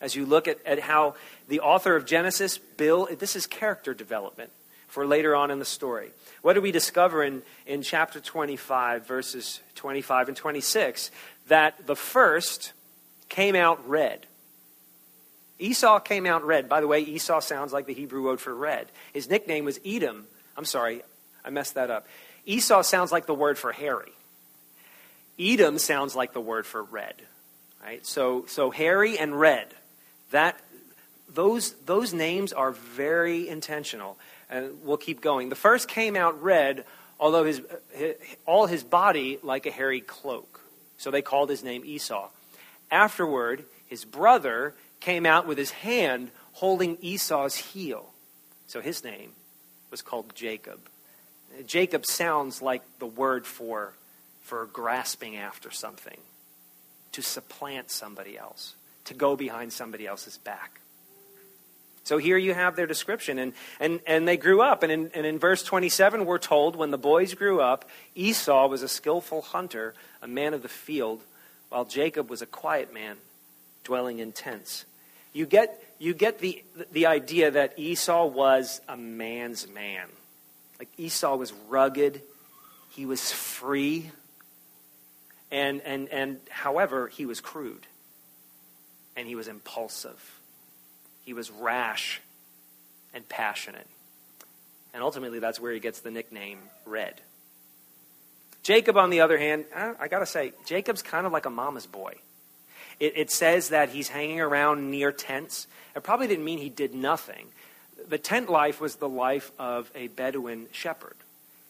As 0.05 0.15
you 0.15 0.27
look 0.27 0.47
at, 0.47 0.59
at 0.67 0.79
how 0.79 1.15
the 1.47 1.61
author 1.61 1.95
of 1.95 2.05
Genesis, 2.05 2.59
Bill, 2.59 3.09
this 3.17 3.35
is 3.35 3.47
character 3.47 3.91
development 3.91 4.51
for 4.87 5.03
later 5.07 5.35
on 5.35 5.49
in 5.49 5.57
the 5.57 5.65
story. 5.65 6.11
What 6.43 6.53
do 6.53 6.61
we 6.61 6.71
discover 6.71 7.23
in, 7.23 7.41
in 7.65 7.81
chapter 7.81 8.19
25, 8.19 9.07
verses 9.07 9.61
25 9.73 10.27
and 10.27 10.37
26? 10.37 11.09
That 11.47 11.87
the 11.87 11.95
first 11.95 12.73
came 13.29 13.55
out 13.55 13.89
red. 13.89 14.27
Esau 15.57 15.97
came 15.97 16.27
out 16.27 16.45
red. 16.45 16.69
By 16.69 16.81
the 16.81 16.87
way, 16.87 16.99
Esau 16.99 17.39
sounds 17.39 17.73
like 17.73 17.87
the 17.87 17.93
Hebrew 17.95 18.25
word 18.25 18.39
for 18.39 18.53
red. 18.53 18.85
His 19.11 19.27
nickname 19.27 19.65
was 19.65 19.79
Edom. 19.83 20.27
I'm 20.55 20.65
sorry, 20.65 21.01
I 21.43 21.49
messed 21.49 21.73
that 21.73 21.89
up. 21.89 22.05
Esau 22.45 22.83
sounds 22.83 23.11
like 23.11 23.25
the 23.25 23.33
word 23.33 23.57
for 23.57 23.71
hairy. 23.71 24.11
Edom 25.39 25.79
sounds 25.79 26.15
like 26.15 26.31
the 26.33 26.41
word 26.41 26.67
for 26.67 26.83
red. 26.83 27.15
Right? 27.83 28.05
So, 28.05 28.45
so 28.47 28.69
hairy 28.69 29.17
and 29.17 29.39
red. 29.39 29.67
That, 30.35 30.59
those, 31.33 31.71
those 31.85 32.13
names 32.13 32.51
are 32.51 32.71
very 32.71 33.47
intentional. 33.47 34.17
And 34.49 34.83
we'll 34.83 34.97
keep 34.97 35.21
going. 35.21 35.47
The 35.47 35.55
first 35.55 35.87
came 35.87 36.17
out 36.17 36.43
red, 36.43 36.83
although 37.21 37.45
his, 37.45 37.61
his, 37.93 38.15
all 38.45 38.65
his 38.65 38.83
body 38.83 39.39
like 39.43 39.65
a 39.65 39.71
hairy 39.71 40.01
cloak. 40.01 40.59
So 40.97 41.09
they 41.09 41.21
called 41.21 41.49
his 41.49 41.63
name 41.63 41.83
Esau. 41.85 42.27
Afterward, 42.91 43.63
his 43.87 44.03
brother 44.03 44.73
came 44.99 45.25
out 45.25 45.47
with 45.47 45.57
his 45.57 45.71
hand 45.71 46.31
holding 46.51 46.97
Esau's 46.99 47.55
heel. 47.55 48.11
So 48.67 48.81
his 48.81 49.05
name 49.05 49.31
was 49.89 50.01
called 50.01 50.35
Jacob. 50.35 50.79
Jacob 51.65 52.05
sounds 52.05 52.61
like 52.61 52.81
the 52.99 53.07
word 53.07 53.45
for, 53.45 53.93
for 54.41 54.65
grasping 54.65 55.37
after 55.37 55.71
something, 55.71 56.17
to 57.13 57.21
supplant 57.21 57.89
somebody 57.89 58.37
else, 58.37 58.75
to 59.05 59.13
go 59.13 59.35
behind 59.35 59.73
somebody 59.73 60.07
else's 60.07 60.37
back. 60.37 60.81
So 62.05 62.19
here 62.19 62.37
you 62.37 62.53
have 62.53 62.75
their 62.75 62.85
description. 62.85 63.39
And, 63.39 63.53
and, 63.79 63.99
and 64.05 64.27
they 64.27 64.37
grew 64.37 64.61
up. 64.61 64.83
And 64.83 64.91
in, 64.91 65.11
and 65.13 65.25
in 65.25 65.39
verse 65.39 65.63
27, 65.63 66.25
we're 66.25 66.37
told 66.37 66.75
when 66.75 66.91
the 66.91 66.99
boys 66.99 67.33
grew 67.33 67.59
up, 67.59 67.89
Esau 68.13 68.67
was 68.67 68.83
a 68.83 68.87
skillful 68.87 69.41
hunter, 69.41 69.95
a 70.21 70.27
man 70.27 70.53
of 70.53 70.61
the 70.61 70.69
field, 70.69 71.21
while 71.69 71.83
Jacob 71.83 72.29
was 72.29 72.43
a 72.43 72.45
quiet 72.45 72.93
man, 72.93 73.17
dwelling 73.83 74.19
in 74.19 74.31
tents. 74.31 74.85
You 75.33 75.47
get, 75.47 75.83
you 75.97 76.13
get 76.13 76.39
the, 76.39 76.63
the 76.91 77.07
idea 77.07 77.51
that 77.51 77.77
Esau 77.77 78.27
was 78.27 78.81
a 78.87 78.95
man's 78.95 79.67
man. 79.67 80.07
Like 80.77 80.89
Esau 80.97 81.35
was 81.35 81.53
rugged, 81.67 82.21
he 82.91 83.05
was 83.05 83.31
free, 83.31 84.11
and, 85.51 85.81
and, 85.81 86.07
and 86.09 86.37
however, 86.49 87.07
he 87.07 87.25
was 87.25 87.41
crude, 87.41 87.87
and 89.15 89.27
he 89.27 89.35
was 89.35 89.47
impulsive, 89.47 90.39
he 91.23 91.33
was 91.33 91.51
rash 91.51 92.21
and 93.13 93.27
passionate. 93.27 93.87
And 94.93 95.03
ultimately, 95.03 95.39
that's 95.39 95.59
where 95.59 95.73
he 95.73 95.79
gets 95.79 95.99
the 95.99 96.11
nickname 96.11 96.59
Red. 96.85 97.19
Jacob, 98.63 98.95
on 98.97 99.09
the 99.09 99.19
other 99.21 99.37
hand, 99.37 99.65
uh, 99.75 99.93
I 99.99 100.07
got 100.07 100.19
to 100.19 100.25
say, 100.25 100.53
Jacob's 100.65 101.01
kind 101.01 101.25
of 101.25 101.33
like 101.33 101.45
a 101.45 101.49
mama's 101.49 101.85
boy. 101.85 102.15
It, 102.99 103.17
it, 103.17 103.29
says 103.29 103.69
that 103.69 103.89
he's 103.89 104.07
hanging 104.07 104.39
around 104.39 104.89
near 104.89 105.11
tents. 105.11 105.67
It 105.97 106.03
probably 106.03 106.27
didn't 106.27 106.45
mean 106.45 106.59
he 106.59 106.69
did 106.69 106.95
nothing 106.95 107.47
the 108.09 108.17
tent 108.17 108.49
life 108.49 108.79
was 108.79 108.95
the 108.95 109.09
life 109.09 109.51
of 109.59 109.89
a 109.95 110.07
Bedouin 110.07 110.67
shepherd. 110.71 111.15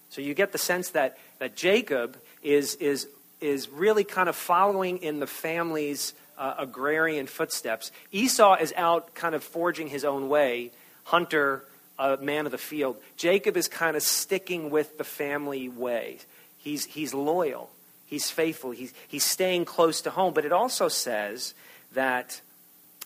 So 0.09 0.21
you 0.21 0.33
get 0.33 0.51
the 0.51 0.57
sense 0.57 0.89
that, 0.89 1.17
that 1.39 1.55
Jacob 1.55 2.17
is, 2.43 2.75
is, 2.75 3.07
is 3.41 3.69
really 3.69 4.03
kind 4.03 4.29
of 4.29 4.35
following 4.35 4.99
in 4.99 5.19
the 5.19 5.27
family's 5.27 6.13
uh, 6.37 6.55
agrarian 6.57 7.27
footsteps. 7.27 7.91
Esau 8.11 8.55
is 8.55 8.73
out 8.75 9.13
kind 9.15 9.35
of 9.35 9.43
forging 9.43 9.87
his 9.87 10.03
own 10.03 10.29
way, 10.29 10.71
hunter, 11.05 11.65
a 11.97 12.17
man 12.17 12.45
of 12.45 12.51
the 12.51 12.57
field. 12.57 12.97
Jacob 13.17 13.55
is 13.57 13.67
kind 13.67 13.95
of 13.95 14.03
sticking 14.03 14.69
with 14.69 14.97
the 14.97 15.03
family 15.03 15.69
way. 15.69 16.19
He's, 16.57 16.85
he's 16.85 17.13
loyal, 17.13 17.69
he's 18.05 18.29
faithful, 18.29 18.71
he's, 18.71 18.93
he's 19.07 19.23
staying 19.23 19.65
close 19.65 20.01
to 20.01 20.09
home. 20.09 20.33
But 20.33 20.45
it 20.45 20.51
also 20.51 20.87
says 20.87 21.53
that 21.93 22.41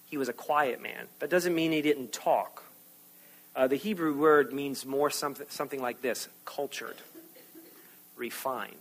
he 0.10 0.18
was 0.18 0.30
a 0.30 0.34
quiet 0.34 0.82
man. 0.82 1.08
That 1.20 1.30
doesn't 1.30 1.54
mean 1.54 1.72
he 1.72 1.82
didn't 1.82 2.12
talk. 2.12 2.64
Uh, 3.56 3.68
the 3.68 3.76
Hebrew 3.76 4.18
word 4.18 4.54
means 4.54 4.86
more 4.86 5.10
something, 5.10 5.46
something 5.50 5.82
like 5.82 6.02
this 6.02 6.30
cultured, 6.46 6.96
refined. 8.16 8.74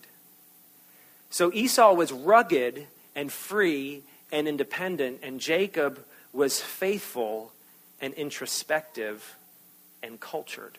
So 1.31 1.53
Esau 1.53 1.93
was 1.93 2.13
rugged 2.13 2.87
and 3.15 3.31
free 3.31 4.03
and 4.31 4.49
independent, 4.49 5.21
and 5.23 5.41
Jacob 5.41 6.05
was 6.33 6.61
faithful 6.61 7.53
and 8.01 8.15
introspective 8.15 9.37
and 10.03 10.21
cultured. 10.21 10.79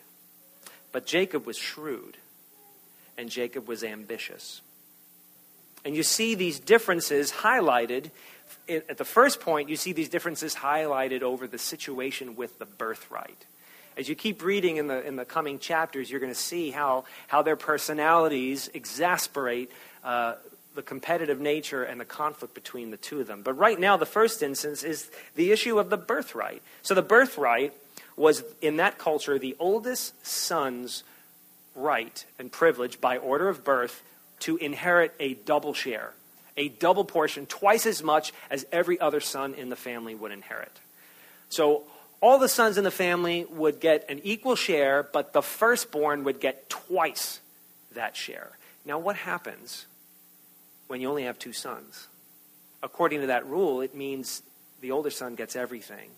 But 0.92 1.06
Jacob 1.06 1.46
was 1.46 1.56
shrewd, 1.56 2.16
and 3.18 3.28
Jacob 3.28 3.68
was 3.68 3.84
ambitious. 3.84 4.60
And 5.84 5.94
you 5.94 6.02
see 6.02 6.34
these 6.34 6.58
differences 6.60 7.32
highlighted. 7.32 8.10
At 8.68 8.98
the 8.98 9.04
first 9.04 9.40
point, 9.40 9.68
you 9.68 9.76
see 9.76 9.92
these 9.92 10.08
differences 10.08 10.54
highlighted 10.54 11.22
over 11.22 11.46
the 11.46 11.58
situation 11.58 12.36
with 12.36 12.58
the 12.58 12.66
birthright 12.66 13.46
as 14.00 14.08
you 14.08 14.14
keep 14.14 14.42
reading 14.42 14.78
in 14.78 14.86
the, 14.86 15.06
in 15.06 15.16
the 15.16 15.26
coming 15.26 15.58
chapters, 15.58 16.10
you're 16.10 16.20
going 16.20 16.32
to 16.32 16.38
see 16.38 16.70
how, 16.70 17.04
how 17.26 17.42
their 17.42 17.56
personalities 17.56 18.70
exasperate 18.72 19.70
uh, 20.02 20.34
the 20.80 20.86
competitive 20.86 21.38
nature 21.38 21.84
and 21.84 22.00
the 22.00 22.06
conflict 22.06 22.54
between 22.54 22.90
the 22.90 22.96
two 22.96 23.20
of 23.20 23.26
them. 23.26 23.42
But 23.42 23.52
right 23.52 23.78
now, 23.78 23.98
the 23.98 24.06
first 24.06 24.42
instance 24.42 24.82
is 24.82 25.10
the 25.34 25.52
issue 25.52 25.78
of 25.78 25.90
the 25.90 25.98
birthright. 25.98 26.62
So 26.80 26.94
the 26.94 27.02
birthright 27.02 27.74
was, 28.16 28.42
in 28.62 28.78
that 28.78 28.96
culture, 28.96 29.38
the 29.38 29.54
oldest 29.58 30.26
son's 30.26 31.04
right 31.74 32.24
and 32.38 32.50
privilege 32.50 32.98
by 32.98 33.18
order 33.18 33.50
of 33.50 33.62
birth 33.62 34.02
to 34.38 34.56
inherit 34.56 35.12
a 35.20 35.34
double 35.34 35.74
share, 35.74 36.14
a 36.56 36.70
double 36.70 37.04
portion, 37.04 37.44
twice 37.44 37.84
as 37.84 38.02
much 38.02 38.32
as 38.50 38.64
every 38.72 38.98
other 38.98 39.20
son 39.20 39.52
in 39.52 39.68
the 39.68 39.76
family 39.76 40.14
would 40.14 40.32
inherit. 40.32 40.72
So 41.50 41.82
all 42.22 42.38
the 42.38 42.48
sons 42.48 42.78
in 42.78 42.84
the 42.84 42.90
family 42.90 43.44
would 43.50 43.80
get 43.80 44.08
an 44.08 44.22
equal 44.24 44.56
share, 44.56 45.02
but 45.02 45.34
the 45.34 45.42
firstborn 45.42 46.24
would 46.24 46.40
get 46.40 46.70
twice 46.70 47.40
that 47.92 48.16
share. 48.16 48.52
Now, 48.86 48.98
what 48.98 49.16
happens 49.16 49.84
when 50.90 51.00
you 51.00 51.08
only 51.08 51.22
have 51.22 51.38
two 51.38 51.52
sons? 51.52 52.08
According 52.82 53.20
to 53.20 53.28
that 53.28 53.46
rule, 53.46 53.80
it 53.80 53.94
means 53.94 54.42
the 54.80 54.90
older 54.90 55.10
son 55.10 55.36
gets 55.36 55.54
everything, 55.54 56.10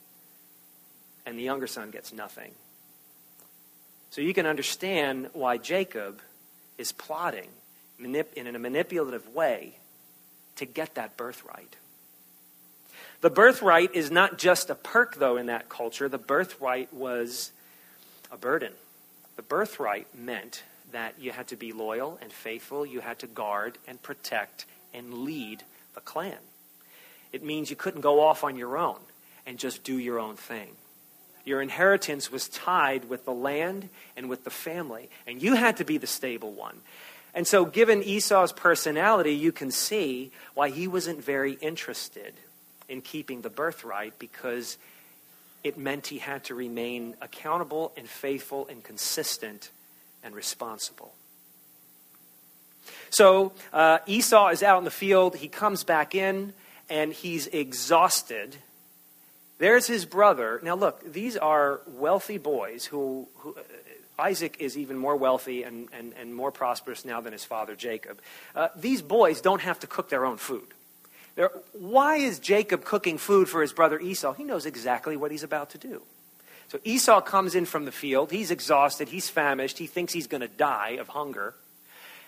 and 1.27 1.39
the 1.39 1.43
younger 1.43 1.67
son 1.67 1.91
gets 1.91 2.11
nothing. 2.11 2.53
So 4.09 4.23
you 4.23 4.33
can 4.33 4.47
understand 4.47 5.29
why 5.35 5.59
Jacob 5.59 6.23
is 6.79 6.91
plotting 6.91 7.49
in 7.99 8.17
a 8.47 8.59
manipulative 8.59 9.29
way 9.35 9.75
to 10.57 10.65
get 10.65 10.95
that 10.95 11.19
birthright. 11.19 11.77
The 13.21 13.29
birthright 13.29 13.95
is 13.95 14.11
not 14.11 14.39
just 14.39 14.71
a 14.71 14.75
perk, 14.75 15.17
though, 15.17 15.37
in 15.37 15.47
that 15.47 15.69
culture. 15.69 16.09
The 16.09 16.17
birthright 16.17 16.95
was 16.95 17.53
a 18.31 18.39
burden. 18.39 18.73
The 19.37 19.43
birthright 19.43 20.07
meant 20.19 20.63
that 20.93 21.15
you 21.19 21.33
had 21.33 21.49
to 21.49 21.57
be 21.57 21.73
loyal 21.73 22.19
and 22.23 22.33
faithful, 22.33 22.87
you 22.87 23.01
had 23.01 23.19
to 23.21 23.27
guard 23.27 23.79
and 23.87 24.03
protect 24.03 24.67
and 24.95 25.25
lead 25.25 25.63
the 25.95 26.01
clan. 26.01 26.39
It 27.33 27.43
means 27.43 27.71
you 27.71 27.77
couldn't 27.77 28.03
go 28.03 28.21
off 28.21 28.45
on 28.45 28.57
your 28.57 28.77
own 28.77 28.99
and 29.47 29.59
just 29.59 29.85
do 29.85 29.99
your 29.99 30.19
own 30.19 30.37
thing. 30.37 30.69
Your 31.45 31.61
inheritance 31.61 32.31
was 32.31 32.49
tied 32.49 33.09
with 33.09 33.25
the 33.25 33.33
land 33.33 33.89
and 34.17 34.29
with 34.29 34.45
the 34.45 34.51
family, 34.51 35.09
and 35.27 35.43
you 35.43 35.55
had 35.55 35.79
to 35.79 35.85
be 35.85 35.99
the 35.99 36.07
stable 36.07 36.53
one. 36.53 36.77
And 37.35 37.47
so, 37.47 37.65
given 37.65 38.03
Esau's 38.03 38.53
personality, 38.53 39.35
you 39.35 39.53
can 39.53 39.71
see 39.71 40.31
why 40.55 40.69
he 40.69 40.87
wasn't 40.87 41.25
very 41.25 41.55
interested 41.55 42.35
in 42.89 43.01
keeping 43.01 43.41
the 43.41 43.51
birthright 43.51 44.19
because 44.19 44.77
it 45.65 45.79
meant 45.79 46.09
he 46.09 46.19
had 46.19 46.45
to 46.45 46.55
remain 46.55 47.15
accountable 47.21 47.93
and 47.97 48.07
faithful 48.07 48.67
and 48.69 48.85
consistent 48.85 49.71
and 50.23 50.35
responsible. 50.35 51.15
So 53.11 53.53
uh, 53.73 53.99
Esau 54.07 54.49
is 54.49 54.63
out 54.63 54.79
in 54.79 54.85
the 54.85 54.91
field. 54.91 55.37
He 55.37 55.49
comes 55.49 55.85
back 55.85 56.15
in 56.15 56.55
and 56.89 57.13
he's 57.13 57.47
exhausted. 57.47 58.57
There's 59.59 59.87
his 59.87 60.05
brother. 60.05 60.61
Now, 60.63 60.75
look, 60.75 61.13
these 61.13 61.37
are 61.37 61.83
wealthy 61.87 62.39
boys 62.39 62.85
who, 62.85 63.29
who 63.37 63.55
uh, 63.55 63.63
Isaac 64.19 64.57
is 64.61 64.77
even 64.77 64.97
more 64.97 65.17
wealthy 65.17 65.63
and, 65.63 65.89
and, 65.93 66.15
and 66.19 66.35
more 66.35 66.51
prosperous 66.51 67.05
now 67.05 67.21
than 67.21 67.33
his 67.33 67.45
father 67.45 67.77
Jacob. 67.77 68.21
Uh, 68.55 68.69
these 68.77 69.03
boys 69.03 69.41
don't 69.41 69.61
have 69.61 69.79
to 69.81 69.87
cook 69.87 70.09
their 70.09 70.25
own 70.25 70.37
food. 70.37 70.67
There, 71.35 71.51
why 71.73 72.17
is 72.17 72.39
Jacob 72.39 72.85
cooking 72.85 73.19
food 73.19 73.49
for 73.49 73.63
his 73.63 73.73
brother 73.73 73.99
Esau? 73.99 74.33
He 74.33 74.45
knows 74.45 74.67
exactly 74.67 75.17
what 75.17 75.31
he's 75.31 75.43
about 75.43 75.71
to 75.71 75.79
do. 75.79 76.03
So 76.69 76.79
Esau 76.85 77.21
comes 77.21 77.55
in 77.55 77.67
from 77.67 77.85
the 77.85 77.93
field. 77.93 78.31
He's 78.31 78.51
exhausted. 78.51 79.09
He's 79.09 79.29
famished. 79.29 79.79
He 79.79 79.87
thinks 79.87 80.13
he's 80.13 80.27
going 80.27 80.41
to 80.41 80.49
die 80.49 80.97
of 81.01 81.09
hunger. 81.09 81.55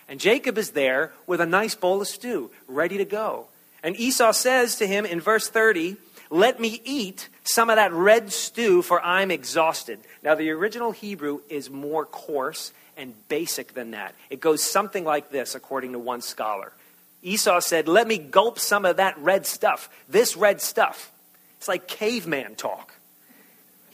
And 0.07 0.19
Jacob 0.19 0.57
is 0.57 0.71
there 0.71 1.13
with 1.25 1.41
a 1.41 1.45
nice 1.45 1.75
bowl 1.75 2.01
of 2.01 2.07
stew, 2.07 2.51
ready 2.67 2.97
to 2.97 3.05
go. 3.05 3.47
And 3.83 3.95
Esau 3.95 4.31
says 4.31 4.77
to 4.77 4.87
him 4.87 5.05
in 5.05 5.19
verse 5.19 5.47
30, 5.47 5.97
Let 6.29 6.59
me 6.59 6.81
eat 6.83 7.29
some 7.43 7.69
of 7.69 7.75
that 7.75 7.93
red 7.93 8.31
stew, 8.31 8.81
for 8.81 9.01
I'm 9.01 9.31
exhausted. 9.31 9.99
Now, 10.23 10.35
the 10.35 10.49
original 10.51 10.91
Hebrew 10.91 11.41
is 11.49 11.69
more 11.69 12.05
coarse 12.05 12.71
and 12.97 13.13
basic 13.29 13.73
than 13.73 13.91
that. 13.91 14.15
It 14.29 14.39
goes 14.39 14.63
something 14.63 15.03
like 15.03 15.31
this, 15.31 15.55
according 15.55 15.93
to 15.93 15.99
one 15.99 16.21
scholar. 16.21 16.71
Esau 17.21 17.59
said, 17.59 17.87
Let 17.87 18.07
me 18.07 18.17
gulp 18.17 18.59
some 18.59 18.85
of 18.85 18.97
that 18.97 19.17
red 19.17 19.45
stuff, 19.45 19.89
this 20.09 20.35
red 20.35 20.61
stuff. 20.61 21.11
It's 21.57 21.67
like 21.67 21.87
caveman 21.87 22.55
talk. 22.55 22.93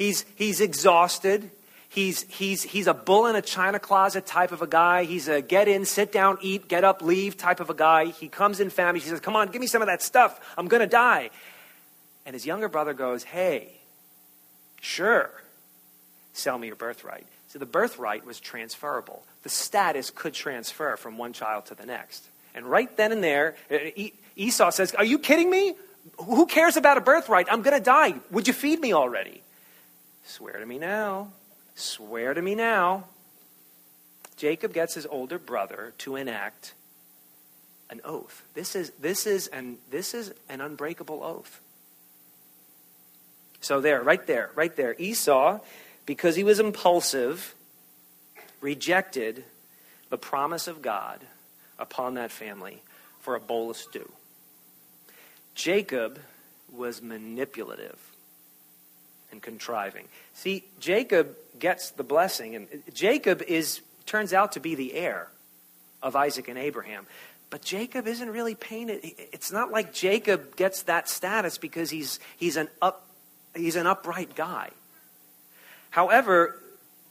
He's, 0.02 0.26
he's 0.36 0.62
exhausted. 0.62 1.52
He's, 1.88 2.24
he's, 2.24 2.64
he's 2.64 2.88
a 2.88 2.94
bull 2.96 3.28
in 3.28 3.36
a 3.36 3.42
china 3.42 3.78
closet 3.78 4.26
type 4.26 4.52
of 4.52 4.64
a 4.64 4.68
guy. 4.68 5.04
He's 5.04 5.28
a 5.28 5.44
get 5.44 5.68
in, 5.68 5.86
sit 5.86 6.12
down, 6.12 6.40
eat, 6.42 6.68
get 6.68 6.84
up, 6.84 7.04
leave 7.04 7.38
type 7.38 7.60
of 7.60 7.70
a 7.70 7.76
guy. 7.76 8.08
He 8.08 8.28
comes 8.28 8.60
in 8.60 8.72
famished. 8.72 9.06
He 9.06 9.12
says, 9.12 9.20
Come 9.20 9.36
on, 9.36 9.50
give 9.50 9.62
me 9.62 9.68
some 9.68 9.84
of 9.84 9.88
that 9.90 10.02
stuff. 10.02 10.40
I'm 10.58 10.68
going 10.68 10.80
to 10.80 10.88
die. 10.88 11.30
And 12.26 12.34
his 12.34 12.48
younger 12.48 12.68
brother 12.68 12.96
goes, 12.96 13.24
Hey, 13.24 13.74
sure, 14.80 15.30
sell 16.34 16.58
me 16.58 16.66
your 16.66 16.78
birthright. 16.78 17.28
So 17.50 17.60
the 17.60 17.68
birthright 17.68 18.26
was 18.26 18.40
transferable. 18.40 19.22
The 19.44 19.50
status 19.50 20.10
could 20.10 20.34
transfer 20.34 20.98
from 20.98 21.20
one 21.20 21.32
child 21.32 21.68
to 21.68 21.76
the 21.76 21.86
next. 21.86 22.26
And 22.56 22.66
right 22.66 22.90
then 22.98 23.12
and 23.12 23.24
there, 23.24 23.56
uh, 23.70 23.78
Esau 24.36 24.72
says, 24.72 24.96
Are 24.96 25.06
you 25.06 25.20
kidding 25.20 25.52
me? 25.52 25.76
Who 26.26 26.48
cares 26.48 26.76
about 26.76 26.98
a 26.98 27.02
birthright? 27.02 27.46
I'm 27.52 27.62
going 27.62 27.78
to 27.78 27.84
die. 27.84 28.16
Would 28.32 28.48
you 28.48 28.54
feed 28.54 28.80
me 28.80 28.94
already? 28.94 29.44
Swear 30.32 30.60
to 30.60 30.66
me 30.66 30.80
now. 30.80 31.28
Swear 31.76 32.34
to 32.34 32.42
me 32.42 32.56
now. 32.56 33.04
Jacob 34.38 34.74
gets 34.74 34.94
his 34.94 35.06
older 35.06 35.38
brother 35.38 35.94
to 35.98 36.16
enact 36.16 36.74
an 37.90 38.00
oath. 38.06 38.42
This 38.54 38.74
is, 38.74 38.92
this 38.92 39.28
is, 39.28 39.48
an, 39.48 39.78
this 39.90 40.14
is 40.14 40.34
an 40.48 40.62
unbreakable 40.62 41.22
oath. 41.22 41.60
So, 43.60 43.82
there, 43.82 44.02
right 44.02 44.26
there, 44.26 44.52
right 44.56 44.74
there. 44.74 44.96
Esau 44.98 45.60
because 46.06 46.38
he 46.38 46.46
was 46.46 46.62
impulsive, 46.62 47.54
rejected 48.62 49.44
the 50.10 50.18
promise 50.18 50.68
of 50.68 50.82
God 50.82 51.20
upon 51.78 52.14
that 52.14 52.32
family 52.32 52.82
for 53.20 53.36
a 53.36 53.42
bowl 53.42 53.70
of 53.70 53.76
stew. 53.76 54.10
Jacob 55.56 56.20
was 56.72 57.02
manipulative 57.02 58.11
and 59.32 59.42
contriving. 59.42 60.06
See, 60.34 60.64
Jacob 60.80 61.36
gets 61.60 61.92
the 61.92 62.04
blessing, 62.04 62.56
and 62.56 62.68
Jacob 62.94 63.42
is 63.44 63.82
turns 64.06 64.34
out 64.34 64.54
to 64.54 64.60
be 64.60 64.76
the 64.76 64.94
heir 64.94 65.28
of 66.02 66.16
Isaac 66.16 66.48
and 66.48 66.58
Abraham. 66.58 67.06
But 67.50 67.62
Jacob 67.62 68.08
isn't 68.08 68.30
really 68.30 68.56
painted. 68.56 69.00
It's 69.04 69.52
not 69.52 69.72
like 69.72 69.94
Jacob 69.94 70.56
gets 70.56 70.84
that 70.84 71.10
status 71.10 71.58
because 71.58 71.90
he's, 71.90 72.20
he's, 72.38 72.58
an, 72.58 72.70
up, 72.82 73.06
he's 73.56 73.76
an 73.76 73.88
upright 73.88 74.36
guy. 74.36 74.70
However, 75.90 76.58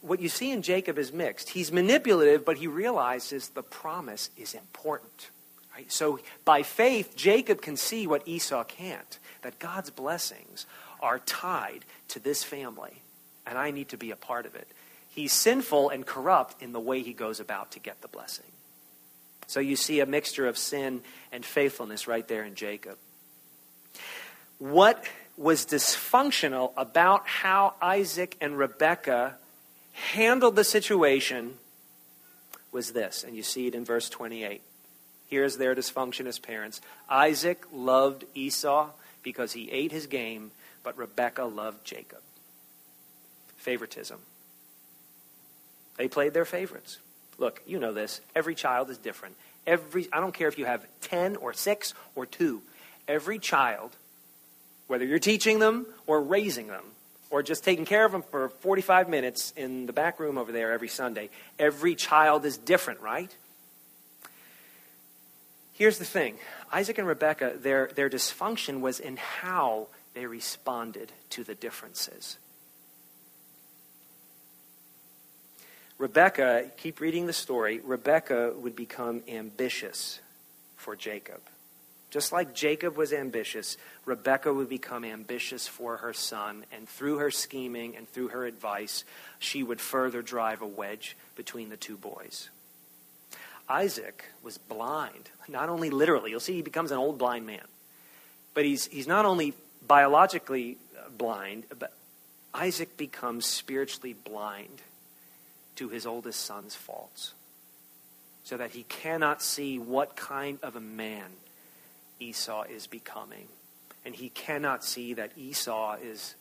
what 0.00 0.21
you 0.21 0.31
see 0.31 0.50
in 0.50 0.62
Jacob 0.62 0.99
is 0.99 1.12
mixed. 1.12 1.50
He's 1.50 1.71
manipulative, 1.71 2.45
but 2.45 2.57
he 2.57 2.67
realizes 2.67 3.50
the 3.50 3.62
promise 3.62 4.31
is 4.37 4.55
important. 4.55 5.31
Right? 5.75 5.93
So 5.93 6.21
by 6.45 6.62
faith, 6.62 7.15
Jacob 7.17 7.61
can 7.61 7.77
see 7.77 8.07
what 8.07 8.27
Esau 8.27 8.65
can't 8.65 9.19
that 9.43 9.59
God's 9.59 9.91
blessings 9.91 10.67
are 11.00 11.19
tied 11.19 11.85
to 12.09 12.19
this 12.19 12.45
family, 12.45 13.02
and 13.47 13.59
I 13.59 13.71
need 13.71 13.88
to 13.90 13.97
be 13.97 14.11
a 14.11 14.16
part 14.16 14.47
of 14.47 14.54
it. 14.54 14.69
He's 15.09 15.33
sinful 15.33 15.90
and 15.90 16.07
corrupt 16.07 16.62
in 16.62 16.73
the 16.73 16.80
way 16.80 17.02
he 17.02 17.12
goes 17.12 17.40
about 17.40 17.73
to 17.73 17.80
get 17.80 18.00
the 18.00 18.09
blessing. 18.09 18.47
So 19.47 19.59
you 19.59 19.75
see 19.75 19.99
a 20.00 20.07
mixture 20.07 20.47
of 20.47 20.57
sin 20.57 21.02
and 21.33 21.45
faithfulness 21.45 22.06
right 22.06 22.26
there 22.28 22.45
in 22.45 22.54
Jacob. 22.54 22.97
What 24.58 25.04
was 25.36 25.67
dysfunctional 25.67 26.73
about 26.76 27.26
how 27.26 27.75
Isaac 27.82 28.36
and 28.41 28.56
Rebekah 28.56 29.34
handled 29.93 30.54
the 30.54 30.65
situation 30.65 31.54
was 32.71 32.93
this, 32.93 33.25
and 33.25 33.34
you 33.34 33.43
see 33.43 33.67
it 33.67 33.75
in 33.75 33.84
verse 33.84 34.08
28. 34.08 34.60
Here's 35.28 35.56
their 35.56 35.75
dysfunction 35.75 36.26
as 36.26 36.39
parents. 36.39 36.80
Isaac 37.08 37.65
loved 37.73 38.25
Esau 38.34 38.91
because 39.23 39.52
he 39.52 39.71
ate 39.71 39.93
his 39.93 40.06
game, 40.06 40.50
but 40.82 40.97
Rebekah 40.97 41.45
loved 41.45 41.84
Jacob. 41.84 42.21
Favoritism. 43.56 44.19
They 45.97 46.08
played 46.08 46.32
their 46.34 46.45
favorites. 46.45 46.99
Look, 47.38 47.62
you 47.66 47.78
know 47.78 47.93
this. 47.93 48.21
Every 48.34 48.54
child 48.54 48.90
is 48.90 48.99
different. 48.99 49.36
Every 49.66 50.08
I 50.12 50.21
don't 50.21 50.32
care 50.32 50.49
if 50.49 50.58
you 50.58 50.64
have 50.64 50.86
10 51.02 51.36
or 51.36 51.52
6 51.52 51.95
or 52.14 52.26
2. 52.26 52.62
Every 53.08 53.38
child 53.38 53.97
whether 54.90 55.04
you're 55.04 55.21
teaching 55.21 55.60
them 55.60 55.86
or 56.08 56.21
raising 56.21 56.66
them 56.66 56.82
or 57.30 57.45
just 57.45 57.62
taking 57.62 57.84
care 57.84 58.04
of 58.04 58.10
them 58.10 58.23
for 58.23 58.49
45 58.49 59.08
minutes 59.08 59.52
in 59.56 59.86
the 59.86 59.93
back 59.93 60.19
room 60.19 60.36
over 60.36 60.50
there 60.50 60.73
every 60.73 60.88
Sunday, 60.88 61.30
every 61.60 61.95
child 61.95 62.45
is 62.45 62.58
different, 62.58 63.00
right? 63.00 63.32
Here's 65.75 65.99
the 65.99 66.04
thing 66.04 66.38
Isaac 66.73 66.99
and 66.99 67.06
Rebekah, 67.06 67.58
their, 67.62 67.88
their 67.95 68.10
dysfunction 68.10 68.80
was 68.80 68.99
in 68.99 69.16
how 69.16 69.86
they 70.21 70.26
responded 70.26 71.11
to 71.30 71.43
the 71.45 71.54
differences. 71.54 72.37
Rebecca, 75.97 76.67
keep 76.76 77.00
reading 77.00 77.25
the 77.25 77.33
story, 77.33 77.80
Rebecca 77.83 78.52
would 78.54 78.76
become 78.76 79.23
ambitious 79.26 80.21
for 80.76 80.95
Jacob. 80.95 81.41
Just 82.11 82.33
like 82.33 82.54
Jacob 82.54 82.99
was 82.99 83.15
ambitious, 83.15 83.78
Rebecca 84.04 84.52
would 84.52 84.69
become 84.69 85.06
ambitious 85.06 85.67
for 85.67 85.97
her 85.97 86.13
son, 86.13 86.67
and 86.71 86.87
through 86.87 87.17
her 87.17 87.30
scheming 87.30 87.97
and 87.97 88.06
through 88.06 88.28
her 88.28 88.45
advice, 88.45 89.04
she 89.39 89.63
would 89.63 89.80
further 89.80 90.21
drive 90.21 90.61
a 90.61 90.67
wedge 90.67 91.17
between 91.35 91.71
the 91.71 91.78
two 91.78 91.97
boys. 91.97 92.50
Isaac 93.71 94.26
was 94.43 94.59
blind, 94.59 95.30
not 95.49 95.71
only 95.71 95.89
literally, 95.89 96.30
you'll 96.30 96.41
see 96.41 96.56
he 96.56 96.63
becomes 96.63 96.91
an 96.91 96.99
old 96.99 97.17
blind 97.17 97.47
man, 97.47 97.65
but 98.52 98.67
he's, 98.67 98.87
he's 98.89 99.06
not 99.06 99.25
only 99.25 99.54
biologically 99.91 100.79
blind, 101.19 101.65
but 101.76 101.93
Isaac 102.55 102.97
becomes 102.97 103.45
spiritually 103.45 104.13
blind 104.13 104.83
to 105.75 105.89
his 105.89 106.07
oldest 106.07 106.47
son's 106.47 106.76
faults, 106.76 107.35
so 108.45 108.57
that 108.57 108.71
he 108.71 108.85
cannot 108.85 109.43
see 109.43 109.81
what 109.81 110.15
kind 110.15 110.61
of 110.63 110.76
a 110.76 110.81
man 110.81 111.26
Esau 112.21 112.63
is 112.63 112.87
becoming. 112.87 113.49
And 114.05 114.15
he 114.15 114.29
cannot 114.29 114.85
see 114.85 115.15
that 115.15 115.33
Esau 115.37 115.97
is 116.00 116.37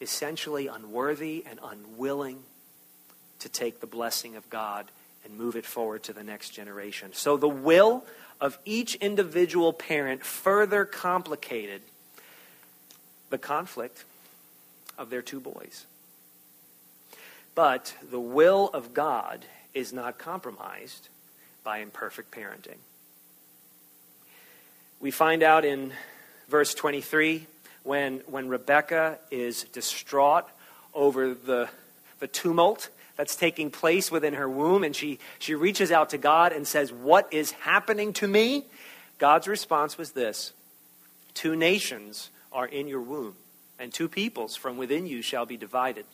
essentially 0.00 0.66
unworthy 0.66 1.44
and 1.46 1.60
unwilling 1.62 2.38
to 3.40 3.50
take 3.50 3.80
the 3.80 3.86
blessing 3.86 4.36
of 4.36 4.48
God 4.48 4.86
and 5.22 5.36
move 5.36 5.54
it 5.54 5.66
forward 5.66 6.02
to 6.04 6.14
the 6.14 6.24
next 6.24 6.50
generation. 6.50 7.10
So 7.12 7.36
the 7.36 7.46
will 7.46 8.06
of 8.40 8.58
each 8.64 8.94
individual 8.94 9.74
parent 9.74 10.24
further 10.24 10.86
complicated 10.86 11.82
the 13.30 13.38
conflict 13.38 14.04
of 14.98 15.10
their 15.10 15.22
two 15.22 15.40
boys. 15.40 15.86
But 17.54 17.94
the 18.10 18.20
will 18.20 18.68
of 18.68 18.94
God 18.94 19.44
is 19.74 19.92
not 19.92 20.18
compromised 20.18 21.08
by 21.64 21.78
imperfect 21.78 22.30
parenting. 22.30 22.78
We 25.00 25.10
find 25.10 25.42
out 25.42 25.64
in 25.64 25.92
verse 26.48 26.74
23 26.74 27.46
when, 27.82 28.20
when 28.26 28.48
Rebecca 28.48 29.18
is 29.30 29.64
distraught 29.64 30.44
over 30.94 31.34
the, 31.34 31.68
the 32.20 32.26
tumult 32.26 32.88
that's 33.16 33.36
taking 33.36 33.70
place 33.70 34.10
within 34.10 34.34
her 34.34 34.48
womb, 34.48 34.84
and 34.84 34.94
she, 34.94 35.18
she 35.38 35.54
reaches 35.54 35.90
out 35.90 36.10
to 36.10 36.18
God 36.18 36.52
and 36.52 36.66
says, 36.66 36.92
What 36.92 37.32
is 37.32 37.52
happening 37.52 38.12
to 38.14 38.28
me? 38.28 38.64
God's 39.18 39.48
response 39.48 39.96
was 39.96 40.12
this 40.12 40.52
Two 41.34 41.56
nations 41.56 42.30
are 42.56 42.66
in 42.66 42.88
your 42.88 43.02
womb, 43.02 43.34
and 43.78 43.92
two 43.92 44.08
peoples 44.08 44.56
from 44.56 44.78
within 44.78 45.06
you 45.06 45.20
shall 45.20 45.44
be 45.44 45.58
divided. 45.58 46.06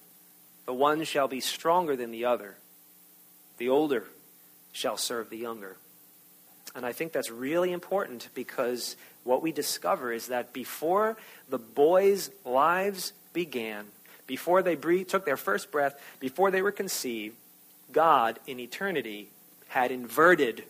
The 0.66 0.74
one 0.74 1.04
shall 1.04 1.28
be 1.28 1.40
stronger 1.40 1.94
than 1.94 2.10
the 2.10 2.24
other, 2.24 2.56
the 3.58 3.68
older 3.68 4.04
shall 4.72 4.96
serve 4.96 5.30
the 5.30 5.38
younger. 5.38 5.76
And 6.74 6.84
I 6.84 6.92
think 6.92 7.12
that's 7.12 7.30
really 7.30 7.70
important 7.70 8.28
because 8.34 8.96
what 9.22 9.42
we 9.42 9.52
discover 9.52 10.12
is 10.12 10.28
that 10.28 10.52
before 10.52 11.16
the 11.48 11.58
boys' 11.58 12.30
lives 12.44 13.12
began, 13.32 13.86
before 14.26 14.62
they 14.62 14.74
breathed, 14.74 15.10
took 15.10 15.24
their 15.24 15.36
first 15.36 15.70
breath, 15.70 16.00
before 16.18 16.50
they 16.50 16.62
were 16.62 16.72
conceived, 16.72 17.36
God 17.92 18.38
in 18.46 18.58
eternity 18.58 19.28
had 19.68 19.92
inverted 19.92 20.64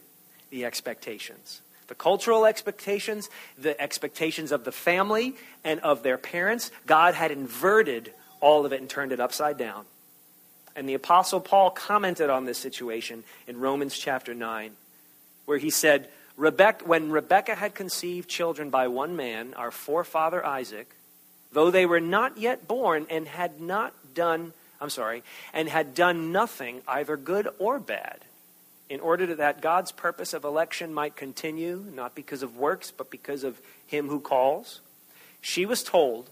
the 0.51 0.65
expectations. 0.65 1.63
The 1.89 1.95
cultural 1.95 2.47
expectations, 2.47 3.29
the 3.59 3.79
expectations 3.81 4.53
of 4.53 4.65
the 4.65 4.73
family 4.73 5.35
and 5.65 5.81
of 5.81 6.03
their 6.03 6.19
parents, 6.19 6.71
God 6.87 7.15
had 7.15 7.31
inverted 7.31 8.13
all 8.41 8.65
of 8.65 8.73
it 8.73 8.81
and 8.81 8.89
turned 8.89 9.13
it 9.13 9.21
upside 9.21 9.59
down. 9.59 9.85
And 10.75 10.89
the 10.89 10.95
Apostle 10.95 11.41
Paul 11.41 11.71
commented 11.71 12.31
on 12.31 12.45
this 12.45 12.59
situation 12.59 13.25
in 13.47 13.61
Romans 13.61 13.97
chapter 13.99 14.35
9, 14.35 14.73
where 15.45 15.59
he 15.59 15.71
said, 15.71 16.09
Rebecca, 16.37 16.85
When 16.85 17.11
Rebekah 17.11 17.57
had 17.57 17.75
conceived 17.75 18.29
children 18.29 18.71
by 18.71 18.89
one 18.89 19.17
man, 19.17 19.55
our 19.55 19.71
forefather 19.71 20.45
Isaac, 20.45 20.89
though 21.53 21.71
they 21.71 21.87
were 21.87 22.01
not 22.01 22.39
yet 22.39 22.67
born 22.67 23.07
and 23.11 23.29
had 23.29 23.61
not 23.61 23.93
done, 24.15 24.53
I'm 24.81 24.91
sorry, 24.91 25.23
and 25.53 25.69
had 25.69 25.95
done 25.95 26.33
nothing, 26.33 26.81
either 26.89 27.17
good 27.17 27.49
or 27.59 27.79
bad, 27.79 28.21
in 28.89 29.01
order 29.01 29.35
that 29.35 29.61
God's 29.61 29.93
purpose 29.93 30.35
of 30.35 30.45
election 30.45 30.93
might 30.93 31.17
continue, 31.17 31.85
not 31.95 32.15
because 32.15 32.43
of 32.43 32.57
works, 32.57 32.91
but 32.91 33.11
because 33.11 33.45
of 33.45 33.61
him 33.87 34.09
who 34.09 34.21
calls, 34.21 34.81
she 35.41 35.67
was 35.67 35.83
told, 35.83 36.31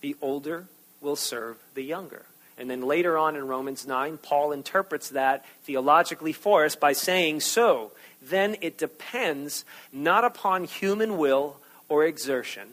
The 0.00 0.16
older 0.20 0.66
will 1.00 1.16
serve 1.16 1.56
the 1.74 1.82
younger. 1.82 2.26
And 2.58 2.70
then 2.70 2.82
later 2.82 3.16
on 3.16 3.34
in 3.34 3.46
Romans 3.46 3.86
9, 3.86 4.18
Paul 4.18 4.52
interprets 4.52 5.10
that 5.10 5.44
theologically 5.64 6.32
for 6.32 6.64
us 6.64 6.76
by 6.76 6.92
saying, 6.92 7.40
So, 7.40 7.92
then 8.20 8.56
it 8.60 8.78
depends 8.78 9.64
not 9.92 10.24
upon 10.24 10.64
human 10.64 11.16
will 11.16 11.56
or 11.88 12.04
exertion, 12.04 12.68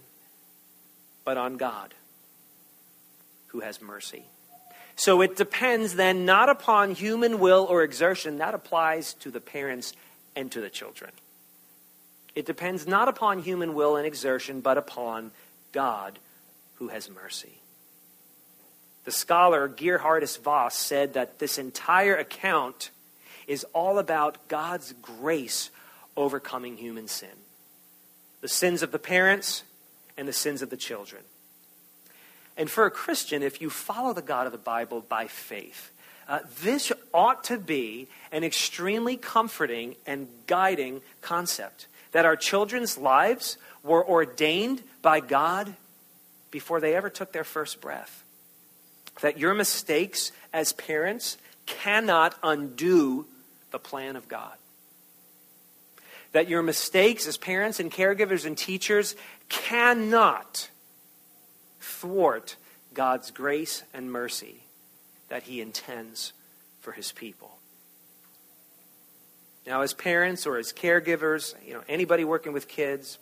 but 1.26 1.38
on 1.38 1.58
God, 1.58 1.94
who 3.48 3.62
has 3.62 3.82
mercy. 3.82 4.26
So 5.00 5.22
it 5.22 5.38
depends 5.38 5.96
then 5.96 6.26
not 6.26 6.50
upon 6.50 6.92
human 6.92 7.40
will 7.40 7.66
or 7.70 7.84
exertion. 7.84 8.40
That 8.40 8.54
applies 8.54 9.14
to 9.22 9.32
the 9.32 9.40
parents 9.40 9.94
and 10.36 10.52
to 10.52 10.60
the 10.60 10.70
children. 10.70 11.12
It 12.36 12.46
depends 12.46 12.86
not 12.86 13.08
upon 13.08 13.40
human 13.40 13.76
will 13.76 13.96
and 13.96 14.06
exertion, 14.06 14.60
but 14.60 14.78
upon 14.78 15.32
God 15.72 16.20
who 16.76 16.90
has 16.90 17.10
mercy. 17.10 17.62
The 19.06 19.14
scholar 19.14 19.70
Geerhardus 19.70 20.38
Vos 20.42 20.76
said 20.76 21.14
that 21.14 21.40
this 21.40 21.58
entire 21.58 22.18
account 22.18 22.92
is 23.48 23.64
all 23.72 24.00
about 24.00 24.50
God's 24.50 24.94
grace 25.02 25.70
overcoming 26.18 26.76
human 26.76 27.08
sin 27.08 27.30
the 28.42 28.50
sins 28.50 28.84
of 28.84 28.92
the 28.92 29.00
parents 29.00 29.64
and 30.18 30.28
the 30.28 30.34
sins 30.34 30.62
of 30.62 30.70
the 30.70 30.78
children. 30.78 31.24
And 32.60 32.70
for 32.70 32.86
a 32.86 32.92
Christian, 32.92 33.42
if 33.42 33.60
you 33.62 33.72
follow 33.72 34.14
the 34.14 34.22
God 34.22 34.46
of 34.46 34.52
the 34.52 34.60
Bible 34.60 35.02
by 35.02 35.26
faith, 35.26 35.92
uh, 36.28 36.40
this 36.62 36.92
ought 37.12 37.44
to 37.46 37.58
be 37.58 38.08
an 38.32 38.44
extremely 38.44 39.18
comforting 39.18 39.96
and 40.06 40.28
guiding 40.46 41.02
concept 41.22 41.88
that 42.12 42.26
our 42.26 42.36
children's 42.36 42.98
lives 42.98 43.58
were 43.82 44.08
ordained 44.08 44.84
by 45.02 45.22
God 45.22 45.74
before 46.52 46.80
they 46.80 46.94
ever 46.96 47.10
took 47.10 47.32
their 47.32 47.44
first 47.44 47.82
breath 47.82 48.24
that 49.22 49.38
your 49.38 49.54
mistakes 49.54 50.32
as 50.54 50.74
parents 50.74 51.38
cannot 51.66 52.36
undo 52.44 53.26
the 53.72 53.80
plan 53.80 54.16
of 54.16 54.28
God. 54.28 54.54
That 56.32 56.48
your 56.48 56.62
mistakes 56.62 57.28
as 57.28 57.38
parents 57.38 57.80
and 57.80 57.92
caregivers 57.92 58.46
and 58.46 58.58
teachers 58.58 59.16
cannot 59.50 60.70
thwart 62.02 62.56
God's 62.94 63.32
grace 63.32 63.84
and 63.94 64.12
mercy 64.12 64.64
that 65.30 65.44
He 65.44 65.62
intends 65.62 66.34
for 66.80 66.92
His 66.92 67.12
people. 67.12 67.52
Now, 69.68 69.82
as 69.82 69.94
parents 69.94 70.48
or 70.48 70.58
as 70.58 70.74
caregivers, 70.74 71.54
you 71.66 71.74
know, 71.74 71.84
anybody 71.88 72.24
working 72.24 72.54
with 72.54 72.68
kids, 72.68 73.20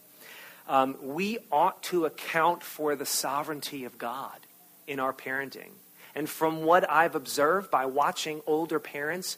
um, 0.69 0.95
we 1.01 1.39
ought 1.51 1.83
to 1.83 2.05
account 2.05 2.63
for 2.63 2.95
the 2.95 3.05
sovereignty 3.05 3.83
of 3.83 3.97
God 3.97 4.37
in 4.85 4.99
our 4.99 5.13
parenting. 5.13 5.71
And 6.15 6.29
from 6.29 6.63
what 6.63 6.89
I've 6.89 7.15
observed 7.15 7.69
by 7.69 7.85
watching 7.85 8.41
older 8.47 8.79
parents, 8.79 9.37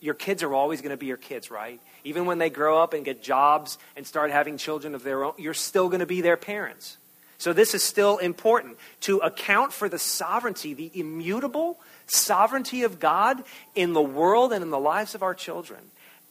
your 0.00 0.14
kids 0.14 0.42
are 0.42 0.54
always 0.54 0.80
going 0.80 0.90
to 0.90 0.96
be 0.96 1.06
your 1.06 1.16
kids, 1.16 1.50
right? 1.50 1.80
Even 2.04 2.26
when 2.26 2.38
they 2.38 2.50
grow 2.50 2.82
up 2.82 2.94
and 2.94 3.04
get 3.04 3.22
jobs 3.22 3.78
and 3.96 4.06
start 4.06 4.30
having 4.30 4.56
children 4.56 4.94
of 4.94 5.02
their 5.02 5.24
own, 5.24 5.34
you're 5.38 5.54
still 5.54 5.88
going 5.88 6.00
to 6.00 6.06
be 6.06 6.20
their 6.20 6.36
parents. 6.36 6.96
So 7.38 7.52
this 7.52 7.74
is 7.74 7.82
still 7.82 8.18
important 8.18 8.76
to 9.02 9.18
account 9.18 9.72
for 9.72 9.88
the 9.88 9.98
sovereignty, 9.98 10.74
the 10.74 10.90
immutable 10.94 11.80
sovereignty 12.06 12.82
of 12.82 13.00
God 13.00 13.42
in 13.74 13.92
the 13.92 14.02
world 14.02 14.52
and 14.52 14.62
in 14.62 14.70
the 14.70 14.78
lives 14.78 15.14
of 15.14 15.22
our 15.22 15.34
children, 15.34 15.80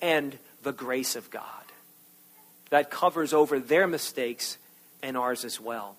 and 0.02 0.38
the 0.64 0.72
grace 0.72 1.16
of 1.16 1.30
God 1.30 1.46
that 2.70 2.90
covers 2.90 3.34
over 3.34 3.60
their 3.60 3.86
mistakes 3.86 4.58
and 5.02 5.18
ours 5.18 5.46
as 5.46 5.60
well. 5.60 5.96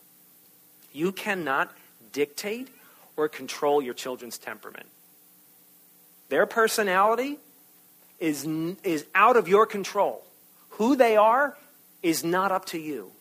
You 0.92 1.12
cannot 1.12 1.72
dictate 2.12 2.68
or 3.16 3.28
control 3.28 3.82
your 3.82 3.94
children's 3.94 4.38
temperament. 4.38 4.86
Their 6.30 6.46
personality 6.46 7.38
is, 8.18 8.44
is 8.82 9.06
out 9.14 9.36
of 9.36 9.48
your 9.48 9.66
control. 9.66 10.24
Who 10.70 10.96
they 10.96 11.16
are 11.16 11.56
is 12.02 12.24
not 12.24 12.50
up 12.50 12.64
to 12.66 12.78
you. 12.78 13.12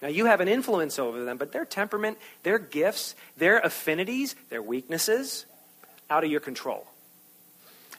Now, 0.00 0.08
you 0.08 0.26
have 0.26 0.40
an 0.40 0.48
influence 0.48 0.98
over 0.98 1.24
them, 1.24 1.38
but 1.38 1.52
their 1.52 1.64
temperament, 1.64 2.18
their 2.44 2.58
gifts, 2.58 3.16
their 3.36 3.58
affinities, 3.58 4.36
their 4.48 4.62
weaknesses, 4.62 5.44
out 6.08 6.24
of 6.24 6.30
your 6.30 6.40
control. 6.40 6.86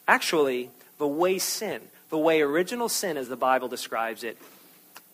Actually, 0.08 0.72
the 0.98 1.08
way 1.08 1.38
sin, 1.40 1.82
the 2.10 2.18
way 2.18 2.42
original 2.42 2.90
sin, 2.90 3.18
as 3.18 3.28
the 3.28 3.36
Bible 3.36 3.68
describes 3.68 4.24
it, 4.24 4.38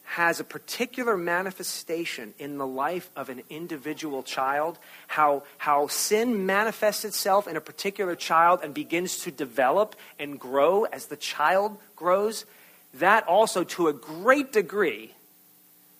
has 0.03 0.39
a 0.39 0.43
particular 0.43 1.17
manifestation 1.17 2.33
in 2.37 2.59
the 2.59 2.67
life 2.67 3.09
of 3.15 3.29
an 3.29 3.41
individual 3.49 4.21
child, 4.21 4.77
how, 5.07 5.43
how 5.57 5.87
sin 5.87 6.45
manifests 6.45 7.03
itself 7.03 7.47
in 7.47 7.57
a 7.57 7.61
particular 7.61 8.15
child 8.15 8.59
and 8.63 8.73
begins 8.73 9.17
to 9.21 9.31
develop 9.31 9.95
and 10.19 10.39
grow 10.39 10.83
as 10.83 11.07
the 11.07 11.17
child 11.17 11.77
grows, 11.95 12.45
that 12.93 13.27
also, 13.27 13.63
to 13.63 13.87
a 13.87 13.93
great 13.93 14.53
degree, 14.53 15.14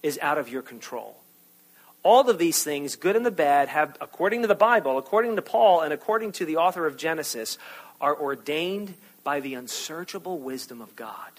is 0.06 0.20
out 0.22 0.38
of 0.38 0.48
your 0.48 0.62
control. 0.62 1.18
All 2.04 2.30
of 2.30 2.38
these 2.38 2.64
things, 2.64 2.96
good 2.96 3.16
and 3.16 3.26
the 3.26 3.32
bad, 3.32 3.70
have, 3.70 3.98
according 4.00 4.44
to 4.44 4.48
the 4.48 4.54
Bible, 4.54 5.00
according 5.00 5.36
to 5.36 5.42
Paul, 5.42 5.82
and 5.82 5.92
according 5.92 6.34
to 6.34 6.46
the 6.46 6.58
author 6.58 6.86
of 6.86 6.96
Genesis, 6.96 7.58
are 8.00 8.16
ordained 8.16 8.94
by 9.24 9.40
the 9.40 9.56
unsearchable 9.56 10.38
wisdom 10.38 10.80
of 10.80 10.96
God. 10.96 11.32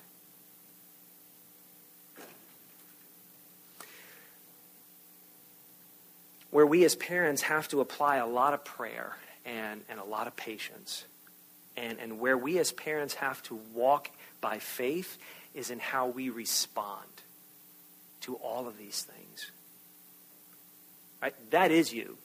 where 6.51 6.65
we 6.65 6.87
as 6.87 6.95
parents 6.95 7.43
have 7.43 7.69
to 7.69 7.83
apply 7.83 8.17
a 8.17 8.27
lot 8.27 8.55
of 8.55 8.65
prayer 8.65 9.19
and, 9.45 9.83
and 9.91 10.01
a 10.01 10.05
lot 10.05 10.27
of 10.27 10.35
patience. 10.37 11.05
And, 11.77 11.99
and 11.99 12.19
where 12.19 12.39
we 12.39 12.59
as 12.59 12.73
parents 12.73 13.13
have 13.15 13.43
to 13.43 13.61
walk 13.75 14.09
by 14.41 14.59
faith 14.59 15.19
is 15.53 15.71
in 15.71 15.79
how 15.81 16.07
we 16.07 16.31
respond 16.31 17.05
to 18.23 18.35
all 18.37 18.67
of 18.67 18.79
these 18.79 19.03
things. 19.03 19.51
Right? 21.23 21.35
That 21.51 21.71
is 21.71 21.93
you. 21.93 22.17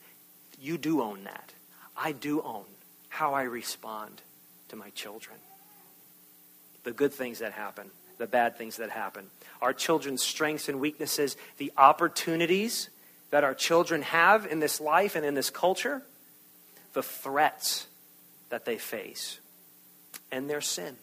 You 0.60 0.78
do 0.78 1.02
own 1.02 1.24
that. 1.24 1.52
I 1.96 2.12
do 2.12 2.42
own 2.42 2.64
how 3.08 3.34
I 3.34 3.42
respond 3.42 4.22
to 4.68 4.76
my 4.76 4.90
children. 4.90 5.36
The 6.84 6.92
good 6.92 7.12
things 7.12 7.40
that 7.40 7.52
happen, 7.52 7.90
the 8.18 8.26
bad 8.26 8.56
things 8.56 8.76
that 8.76 8.90
happen, 8.90 9.26
our 9.60 9.72
children's 9.72 10.22
strengths 10.22 10.68
and 10.68 10.80
weaknesses, 10.80 11.36
the 11.58 11.72
opportunities 11.76 12.88
that 13.30 13.44
our 13.44 13.54
children 13.54 14.02
have 14.02 14.46
in 14.46 14.60
this 14.60 14.80
life 14.80 15.16
and 15.16 15.24
in 15.24 15.34
this 15.34 15.50
culture, 15.50 16.02
the 16.92 17.02
threats 17.02 17.86
that 18.50 18.64
they 18.64 18.76
face, 18.76 19.38
and 20.30 20.48
their 20.48 20.60
sin. 20.60 20.96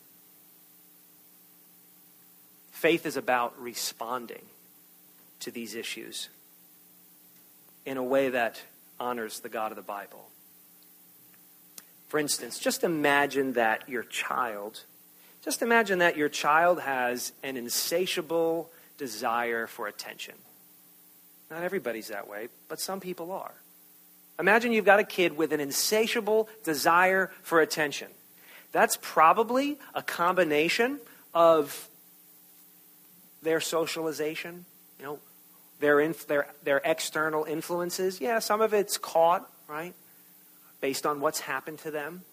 Faith 2.72 3.06
is 3.06 3.18
about 3.18 3.60
responding 3.60 4.44
to 5.42 5.52
these 5.52 5.76
issues 5.76 6.30
in 7.86 7.98
a 7.98 8.04
way 8.04 8.30
that 8.30 8.62
honors 9.00 9.40
the 9.40 9.50
God 9.50 9.72
of 9.72 9.76
the 9.76 9.82
Bible. 9.82 10.28
For 12.08 12.20
instance, 12.20 12.60
just 12.60 12.84
imagine 12.84 13.54
that 13.54 13.88
your 13.88 14.04
child, 14.04 14.84
just 15.44 15.62
imagine 15.62 16.00
that 16.00 16.18
your 16.18 16.30
child 16.30 16.82
has 16.82 17.34
an 17.44 17.56
insatiable 17.56 18.70
desire 18.98 19.68
for 19.68 19.88
attention. 19.88 20.36
Not 21.50 21.64
everybody's 21.64 22.10
that 22.10 22.28
way, 22.28 22.50
but 22.68 22.80
some 22.80 23.00
people 23.00 23.32
are. 23.32 23.54
Imagine 24.40 24.72
you've 24.72 24.86
got 24.86 25.00
a 25.00 25.04
kid 25.04 25.36
with 25.36 25.52
an 25.52 25.60
insatiable 25.60 26.48
desire 26.64 27.32
for 27.42 27.60
attention. 27.60 28.08
That's 28.72 28.98
probably 29.02 29.78
a 29.94 30.02
combination 30.02 31.00
of 31.34 31.90
their 33.42 33.60
socialization, 33.60 34.66
you 35.00 35.06
know, 35.06 35.20
their, 35.80 36.00
inf- 36.00 36.28
their, 36.28 36.48
their 36.64 36.82
external 36.84 37.44
influences. 37.46 38.20
Yeah, 38.22 38.40
some 38.40 38.62
of 38.62 38.74
it's 38.74 38.98
caught, 38.98 39.50
right, 39.68 39.94
based 40.82 41.06
on 41.06 41.20
what's 41.22 41.42
happened 41.42 41.80
to 41.80 41.92
them. 41.92 42.24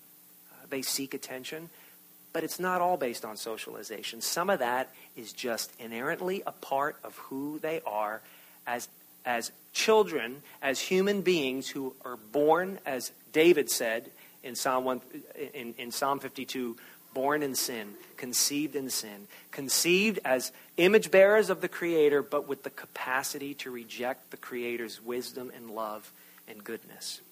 Uh, 0.53 0.67
they 0.69 0.83
seek 0.83 1.15
attention. 1.15 1.71
but 2.33 2.45
it's 2.45 2.61
not 2.61 2.83
all 2.83 2.99
based 2.99 3.25
on 3.25 3.35
socialization. 3.35 4.21
Some 4.21 4.51
of 4.51 4.59
that 4.59 4.93
is 5.17 5.33
just 5.33 5.73
inherently 5.81 6.43
a 6.47 6.53
part 6.53 6.97
of 7.03 7.17
who 7.17 7.59
they 7.61 7.81
are 7.87 8.21
as, 8.67 8.89
as 9.25 9.53
children, 9.73 10.43
as 10.61 10.79
human 10.79 11.23
beings 11.23 11.67
who 11.67 11.95
are 12.05 12.19
born, 12.19 12.79
as 12.85 13.11
David 13.33 13.71
said 13.71 14.11
in 14.43 14.55
Psalm, 14.55 14.85
1, 14.85 15.01
in, 15.55 15.75
in 15.79 15.91
Psalm 15.91 16.19
52, 16.19 16.77
born 17.17 17.43
in 17.43 17.55
sin, 17.55 17.95
conceived 18.19 18.77
in 18.77 18.91
sin, 18.91 19.27
conceived 19.51 20.19
as 20.23 20.53
image 20.77 21.11
bearers 21.11 21.49
of 21.49 21.63
the 21.63 21.69
Creator, 21.69 22.23
but 22.23 22.47
with 22.47 22.63
the 22.63 22.69
capacity 22.69 23.55
to 23.55 23.71
reject 23.71 24.31
the 24.31 24.37
Creator's 24.37 25.01
wisdom 25.01 25.51
and 25.57 25.71
love 25.71 26.13
and 26.47 26.63
goodness. 26.63 27.23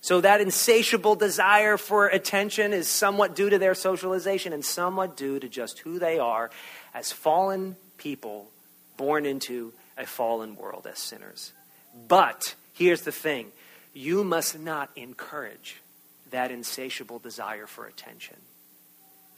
So 0.00 0.22
that 0.22 0.40
insatiable 0.40 1.14
desire 1.14 1.76
for 1.76 2.06
attention 2.06 2.72
is 2.72 2.88
somewhat 2.88 3.36
due 3.36 3.50
to 3.50 3.58
their 3.58 3.74
socialization 3.74 4.54
and 4.54 4.64
somewhat 4.64 5.14
due 5.14 5.38
to 5.40 5.48
just 5.48 5.80
who 5.80 5.98
they 5.98 6.18
are 6.18 6.50
as 6.94 7.12
fallen 7.12 7.76
people 7.98 8.48
born 8.96 9.26
into 9.26 9.74
a 9.98 10.06
fallen 10.06 10.56
world 10.56 10.86
as 10.90 10.98
sinners. 10.98 11.52
But 12.08 12.54
here's 12.72 13.02
the 13.02 13.12
thing 13.12 13.52
you 13.92 14.24
must 14.24 14.58
not 14.58 14.88
encourage 14.96 15.82
that 16.30 16.50
insatiable 16.50 17.18
desire 17.18 17.66
for 17.66 17.86
attention. 17.86 18.36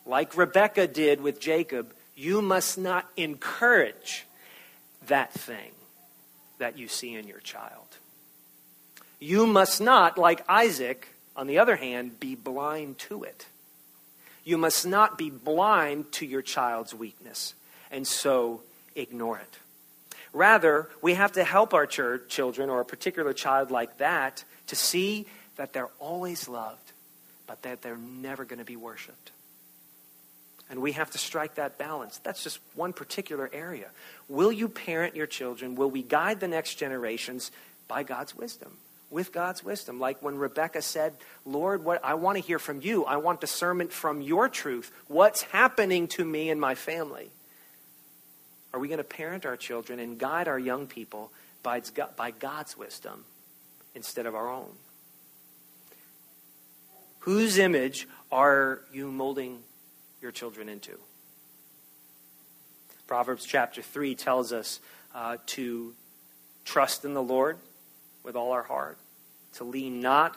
Like 0.08 0.38
Rebecca 0.38 0.86
did 0.86 1.20
with 1.20 1.38
Jacob, 1.38 1.92
you 2.16 2.40
must 2.40 2.78
not 2.78 3.06
encourage 3.16 4.24
that 5.06 5.32
thing 5.32 5.70
that 6.56 6.78
you 6.78 6.88
see 6.88 7.14
in 7.14 7.28
your 7.28 7.40
child. 7.40 7.86
You 9.20 9.46
must 9.46 9.80
not, 9.82 10.16
like 10.16 10.48
Isaac, 10.48 11.08
on 11.36 11.46
the 11.46 11.58
other 11.58 11.76
hand, 11.76 12.18
be 12.18 12.34
blind 12.34 12.98
to 13.00 13.22
it. 13.22 13.46
You 14.44 14.56
must 14.56 14.86
not 14.86 15.18
be 15.18 15.28
blind 15.28 16.10
to 16.12 16.26
your 16.26 16.42
child's 16.42 16.94
weakness 16.94 17.54
and 17.90 18.06
so 18.06 18.62
ignore 18.96 19.38
it. 19.38 19.58
Rather, 20.32 20.88
we 21.02 21.14
have 21.14 21.32
to 21.32 21.44
help 21.44 21.74
our 21.74 21.86
ch- 21.86 22.26
children 22.28 22.70
or 22.70 22.80
a 22.80 22.84
particular 22.84 23.34
child 23.34 23.70
like 23.70 23.98
that 23.98 24.42
to 24.68 24.76
see 24.76 25.26
that 25.56 25.74
they're 25.74 25.90
always 25.98 26.48
loved, 26.48 26.92
but 27.46 27.60
that 27.62 27.82
they're 27.82 27.96
never 27.96 28.46
going 28.46 28.58
to 28.58 28.64
be 28.64 28.76
worshiped. 28.76 29.32
And 30.70 30.83
we 30.83 30.92
have 30.92 31.11
to 31.12 31.18
strike 31.18 31.54
that 31.54 31.78
balance. 31.78 32.18
That's 32.18 32.42
just 32.42 32.61
one 32.74 32.92
particular 32.92 33.48
area. 33.52 33.88
Will 34.28 34.52
you 34.52 34.68
parent 34.68 35.16
your 35.16 35.26
children? 35.26 35.74
Will 35.76 35.90
we 35.90 36.02
guide 36.02 36.40
the 36.40 36.48
next 36.48 36.74
generations 36.74 37.50
by 37.87 38.02
God's 38.02 38.37
wisdom? 38.37 38.76
With 39.11 39.33
God's 39.33 39.64
wisdom. 39.64 39.98
Like 39.98 40.22
when 40.22 40.37
Rebecca 40.37 40.83
said, 40.83 41.14
Lord, 41.46 41.85
what 41.85 42.04
I 42.04 42.14
want 42.14 42.37
to 42.37 42.42
hear 42.42 42.59
from 42.59 42.83
you. 42.83 43.07
I 43.07 43.16
want 43.16 43.40
discernment 43.40 43.92
from 43.92 44.20
your 44.20 44.50
truth. 44.50 44.92
What's 45.07 45.42
happening 45.42 46.07
to 46.09 46.24
me 46.24 46.50
and 46.50 46.61
my 46.61 46.74
family? 46.74 47.31
Are 48.74 48.81
we 48.81 48.88
going 48.88 48.98
to 48.98 49.04
parent 49.04 49.46
our 49.46 49.57
children 49.57 49.98
and 49.98 50.18
guide 50.18 50.48
our 50.48 50.59
young 50.59 50.87
people 50.87 51.33
by, 51.62 51.81
by 52.16 52.31
God's 52.31 52.76
wisdom 52.76 53.24
instead 53.94 54.26
of 54.26 54.35
our 54.35 54.50
own? 54.50 54.68
Whose 57.20 57.59
image 57.59 58.07
are 58.31 58.81
you 58.92 59.11
molding 59.11 59.61
your 60.20 60.33
children 60.33 60.68
into. 60.68 60.98
Proverbs 63.07 63.44
chapter 63.46 63.81
3 63.81 64.14
tells 64.14 64.52
us 64.52 64.81
uh, 65.14 65.38
to 65.46 65.94
trust 66.64 67.04
in 67.04 67.14
the 67.14 67.22
Lord 67.22 67.57
with 68.22 68.37
all 68.37 68.52
our 68.52 68.62
heart, 68.62 68.98
to 69.54 69.64
lean 69.64 70.00
not 70.00 70.37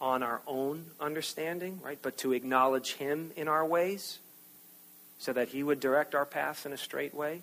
on 0.00 0.22
our 0.22 0.42
own 0.46 0.84
understanding, 1.00 1.80
right, 1.82 1.98
but 2.02 2.18
to 2.18 2.32
acknowledge 2.32 2.94
Him 2.94 3.30
in 3.36 3.48
our 3.48 3.64
ways 3.64 4.18
so 5.18 5.32
that 5.32 5.48
He 5.48 5.62
would 5.62 5.80
direct 5.80 6.14
our 6.14 6.26
paths 6.26 6.66
in 6.66 6.72
a 6.72 6.76
straight 6.76 7.14
way. 7.14 7.42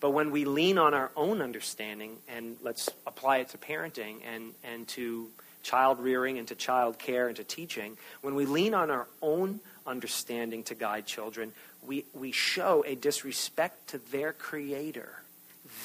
But 0.00 0.10
when 0.10 0.30
we 0.30 0.44
lean 0.44 0.76
on 0.76 0.92
our 0.92 1.10
own 1.16 1.40
understanding, 1.40 2.16
and 2.28 2.56
let's 2.62 2.90
apply 3.06 3.38
it 3.38 3.50
to 3.50 3.58
parenting 3.58 4.16
and, 4.26 4.52
and 4.62 4.86
to 4.88 5.28
child 5.62 6.00
rearing 6.00 6.38
and 6.38 6.46
to 6.48 6.54
child 6.54 6.98
care 6.98 7.28
and 7.28 7.36
to 7.36 7.44
teaching, 7.44 7.96
when 8.20 8.34
we 8.34 8.44
lean 8.44 8.74
on 8.74 8.90
our 8.90 9.06
own 9.22 9.60
understanding 9.86 10.62
to 10.64 10.74
guide 10.74 11.06
children, 11.06 11.52
we, 11.86 12.04
we 12.12 12.32
show 12.32 12.84
a 12.86 12.94
disrespect 12.94 13.88
to 13.88 13.98
their 13.98 14.32
creator, 14.32 15.22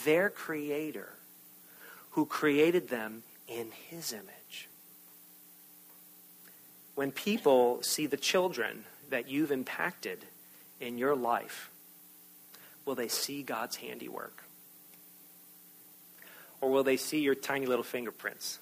their 0.04 0.30
creator, 0.30 1.10
who 2.12 2.26
created 2.26 2.90
them 2.90 3.24
in 3.48 3.68
his 3.90 4.12
image. 4.12 4.68
When 6.96 7.12
people 7.12 7.82
see 7.82 8.06
the 8.06 8.18
children 8.18 8.84
that 9.10 9.30
you've 9.30 9.52
impacted 9.52 10.20
in 10.80 10.98
your 10.98 11.16
life, 11.16 11.70
will 12.86 12.96
they 12.96 13.08
see 13.08 13.44
God's 13.44 13.78
handiwork? 13.78 14.44
Or 16.60 16.70
will 16.70 16.84
they 16.84 16.98
see 16.98 17.20
your 17.20 17.36
tiny 17.36 17.66
little 17.66 17.84
fingerprints? 17.84 18.60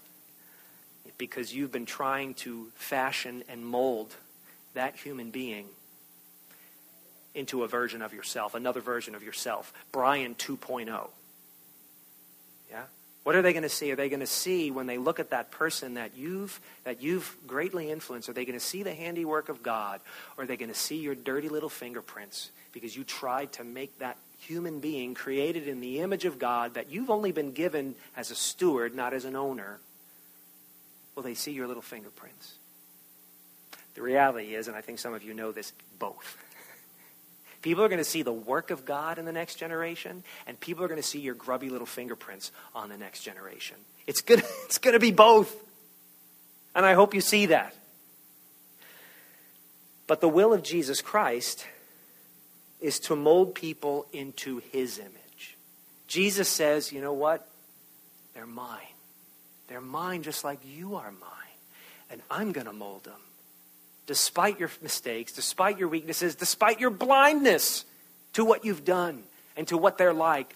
Because 1.17 1.53
you've 1.53 1.71
been 1.71 1.85
trying 1.85 2.33
to 2.35 2.71
fashion 2.75 3.43
and 3.49 3.65
mold 3.65 4.15
that 4.79 4.95
human 4.95 5.29
being 5.29 5.65
into 7.35 7.63
a 7.63 7.67
version 7.67 8.01
of 8.01 8.13
yourself, 8.13 8.55
another 8.55 8.79
version 8.79 9.13
of 9.13 9.21
yourself. 9.21 9.73
Brian 9.91 10.35
2.0. 10.35 11.09
Yeah? 12.71 12.83
What 13.23 13.35
are 13.35 13.41
they 13.41 13.51
going 13.51 13.63
to 13.63 13.69
see? 13.69 13.91
Are 13.91 13.97
they 13.97 14.07
going 14.07 14.21
to 14.21 14.25
see 14.25 14.71
when 14.71 14.87
they 14.87 14.97
look 14.97 15.19
at 15.19 15.31
that 15.31 15.51
person 15.51 15.95
that 15.95 16.15
you've 16.15 16.61
that 16.85 17.01
you've 17.01 17.35
greatly 17.45 17.91
influenced? 17.91 18.29
Are 18.29 18.33
they 18.33 18.45
going 18.45 18.57
to 18.57 18.65
see 18.65 18.81
the 18.81 18.93
handiwork 18.93 19.49
of 19.49 19.61
God, 19.61 19.99
or 20.37 20.45
are 20.45 20.47
they 20.47 20.55
going 20.55 20.71
to 20.71 20.79
see 20.79 20.97
your 20.97 21.13
dirty 21.13 21.49
little 21.49 21.69
fingerprints 21.69 22.49
because 22.71 22.95
you 22.95 23.03
tried 23.03 23.51
to 23.53 23.65
make 23.65 23.99
that 23.99 24.15
human 24.39 24.79
being 24.79 25.13
created 25.13 25.67
in 25.67 25.81
the 25.81 25.99
image 25.99 26.23
of 26.23 26.39
God 26.39 26.75
that 26.75 26.89
you've 26.89 27.09
only 27.09 27.33
been 27.33 27.51
given 27.51 27.95
as 28.15 28.31
a 28.31 28.35
steward, 28.35 28.95
not 28.95 29.13
as 29.13 29.25
an 29.25 29.35
owner? 29.35 29.79
Will 31.15 31.23
they 31.23 31.33
see 31.33 31.51
your 31.51 31.67
little 31.67 31.83
fingerprints? 31.83 32.58
The 33.95 34.01
reality 34.01 34.55
is, 34.55 34.67
and 34.67 34.77
I 34.77 34.81
think 34.81 34.99
some 34.99 35.13
of 35.13 35.23
you 35.23 35.33
know 35.33 35.51
this, 35.51 35.73
both. 35.97 36.37
People 37.61 37.83
are 37.83 37.89
going 37.89 37.99
to 37.99 38.05
see 38.05 38.21
the 38.21 38.31
work 38.31 38.71
of 38.71 38.85
God 38.85 39.17
in 39.19 39.25
the 39.25 39.31
next 39.31 39.55
generation, 39.55 40.23
and 40.47 40.57
people 40.59 40.83
are 40.83 40.87
going 40.87 41.01
to 41.01 41.05
see 41.05 41.19
your 41.19 41.35
grubby 41.35 41.69
little 41.69 41.85
fingerprints 41.85 42.53
on 42.73 42.87
the 42.87 42.97
next 42.97 43.21
generation. 43.21 43.75
It's 44.07 44.21
going 44.21 44.41
it's 44.65 44.77
going 44.77 44.93
to 44.93 44.99
be 44.99 45.11
both. 45.11 45.53
And 46.73 46.85
I 46.85 46.93
hope 46.93 47.13
you 47.13 47.19
see 47.19 47.47
that. 47.47 47.75
But 50.07 50.21
the 50.21 50.29
will 50.29 50.53
of 50.53 50.63
Jesus 50.63 51.01
Christ 51.01 51.65
is 52.79 52.99
to 53.01 53.15
mold 53.15 53.55
people 53.55 54.05
into 54.13 54.59
his 54.71 54.97
image. 54.97 55.57
Jesus 56.07 56.47
says, 56.47 56.91
you 56.91 57.01
know 57.01 57.13
what? 57.13 57.47
They're 58.33 58.47
mine. 58.47 58.79
They're 59.67 59.81
mine 59.81 60.23
just 60.23 60.43
like 60.43 60.59
you 60.65 60.95
are 60.95 61.11
mine. 61.11 61.29
And 62.09 62.21
I'm 62.31 62.51
going 62.51 62.65
to 62.65 62.73
mold 62.73 63.03
them 63.03 63.19
despite 64.09 64.59
your 64.59 64.71
mistakes, 64.81 65.31
despite 65.33 65.77
your 65.77 65.87
weaknesses, 65.87 66.33
despite 66.33 66.79
your 66.79 66.89
blindness 66.89 67.85
to 68.33 68.43
what 68.43 68.65
you've 68.65 68.83
done 68.83 69.21
and 69.55 69.67
to 69.67 69.77
what 69.77 69.99
they're 69.99 70.15
like, 70.15 70.55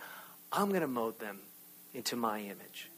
I'm 0.51 0.69
going 0.69 0.81
to 0.81 0.87
mold 0.87 1.19
them 1.19 1.37
into 1.93 2.15
my 2.15 2.39
image. 2.39 2.89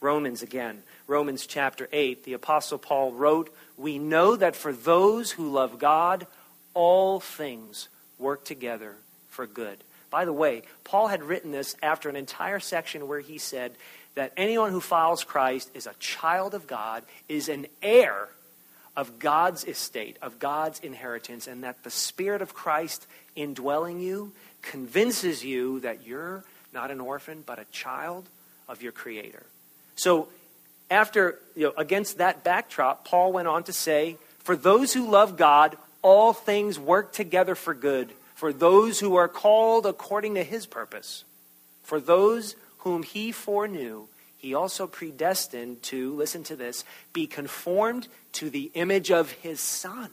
Romans 0.00 0.40
again, 0.40 0.82
Romans 1.06 1.46
chapter 1.46 1.90
8, 1.92 2.24
the 2.24 2.32
Apostle 2.32 2.78
Paul 2.78 3.12
wrote, 3.12 3.54
We 3.76 3.98
know 3.98 4.34
that 4.34 4.56
for 4.56 4.72
those 4.72 5.30
who 5.32 5.50
love 5.50 5.78
God, 5.78 6.26
all 6.72 7.20
things 7.20 7.90
work 8.18 8.46
together 8.46 8.94
for 9.28 9.46
good. 9.46 9.76
By 10.08 10.24
the 10.24 10.32
way, 10.32 10.62
Paul 10.84 11.08
had 11.08 11.22
written 11.22 11.52
this 11.52 11.76
after 11.82 12.08
an 12.08 12.16
entire 12.16 12.60
section 12.60 13.06
where 13.06 13.20
he 13.20 13.36
said 13.36 13.72
that 14.14 14.32
anyone 14.38 14.72
who 14.72 14.80
follows 14.80 15.22
Christ 15.22 15.70
is 15.74 15.86
a 15.86 15.92
child 15.98 16.54
of 16.54 16.66
God, 16.66 17.02
is 17.28 17.50
an 17.50 17.66
heir 17.82 18.30
of 18.98 19.20
God's 19.20 19.64
estate, 19.64 20.16
of 20.20 20.40
God's 20.40 20.80
inheritance, 20.80 21.46
and 21.46 21.62
that 21.62 21.84
the 21.84 21.90
Spirit 21.90 22.42
of 22.42 22.52
Christ 22.52 23.06
indwelling 23.36 24.00
you 24.00 24.32
convinces 24.60 25.44
you 25.44 25.78
that 25.80 26.04
you're 26.04 26.42
not 26.74 26.90
an 26.90 27.00
orphan, 27.00 27.44
but 27.46 27.60
a 27.60 27.64
child 27.66 28.28
of 28.68 28.82
your 28.82 28.90
Creator. 28.90 29.46
So, 29.94 30.28
after, 30.90 31.38
you 31.54 31.66
know, 31.66 31.74
against 31.76 32.18
that 32.18 32.42
backdrop, 32.42 33.04
Paul 33.04 33.32
went 33.32 33.46
on 33.46 33.62
to 33.64 33.72
say, 33.72 34.16
For 34.40 34.56
those 34.56 34.92
who 34.92 35.08
love 35.08 35.36
God, 35.36 35.76
all 36.02 36.32
things 36.32 36.76
work 36.76 37.12
together 37.12 37.54
for 37.54 37.74
good, 37.74 38.10
for 38.34 38.52
those 38.52 38.98
who 38.98 39.14
are 39.14 39.28
called 39.28 39.86
according 39.86 40.34
to 40.34 40.42
his 40.42 40.66
purpose. 40.66 41.22
For 41.84 42.00
those 42.00 42.56
whom 42.78 43.04
he 43.04 43.30
foreknew, 43.30 44.08
he 44.38 44.54
also 44.54 44.86
predestined 44.86 45.82
to, 45.84 46.14
listen 46.14 46.42
to 46.44 46.56
this, 46.56 46.84
be 47.12 47.26
conformed 47.26 48.08
to 48.32 48.48
the 48.48 48.70
image 48.74 49.10
of 49.10 49.32
his 49.32 49.60
Son. 49.60 50.10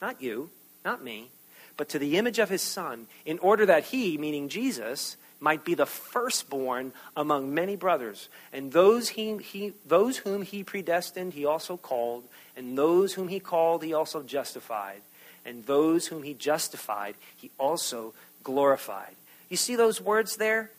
Not 0.00 0.22
you, 0.22 0.50
not 0.84 1.02
me, 1.02 1.30
but 1.76 1.88
to 1.88 1.98
the 1.98 2.16
image 2.18 2.38
of 2.38 2.50
his 2.50 2.62
Son, 2.62 3.06
in 3.24 3.38
order 3.40 3.66
that 3.66 3.84
he, 3.84 4.18
meaning 4.18 4.48
Jesus, 4.48 5.16
might 5.40 5.64
be 5.64 5.74
the 5.74 5.86
firstborn 5.86 6.92
among 7.16 7.52
many 7.52 7.74
brothers. 7.74 8.28
And 8.52 8.70
those, 8.70 9.08
he, 9.10 9.38
he, 9.38 9.72
those 9.86 10.18
whom 10.18 10.42
he 10.42 10.62
predestined, 10.62 11.32
he 11.32 11.44
also 11.44 11.76
called. 11.76 12.24
And 12.56 12.78
those 12.78 13.14
whom 13.14 13.28
he 13.28 13.40
called, 13.40 13.82
he 13.82 13.92
also 13.92 14.22
justified. 14.22 15.00
and 15.44 15.64
those 15.66 16.06
whom 16.06 16.22
he 16.22 16.34
justified, 16.34 17.14
he 17.36 17.50
also 17.58 18.14
glorified. 18.42 19.14
You 19.48 19.56
see 19.56 19.76
those 19.76 20.00
words 20.00 20.36
there? 20.36 20.70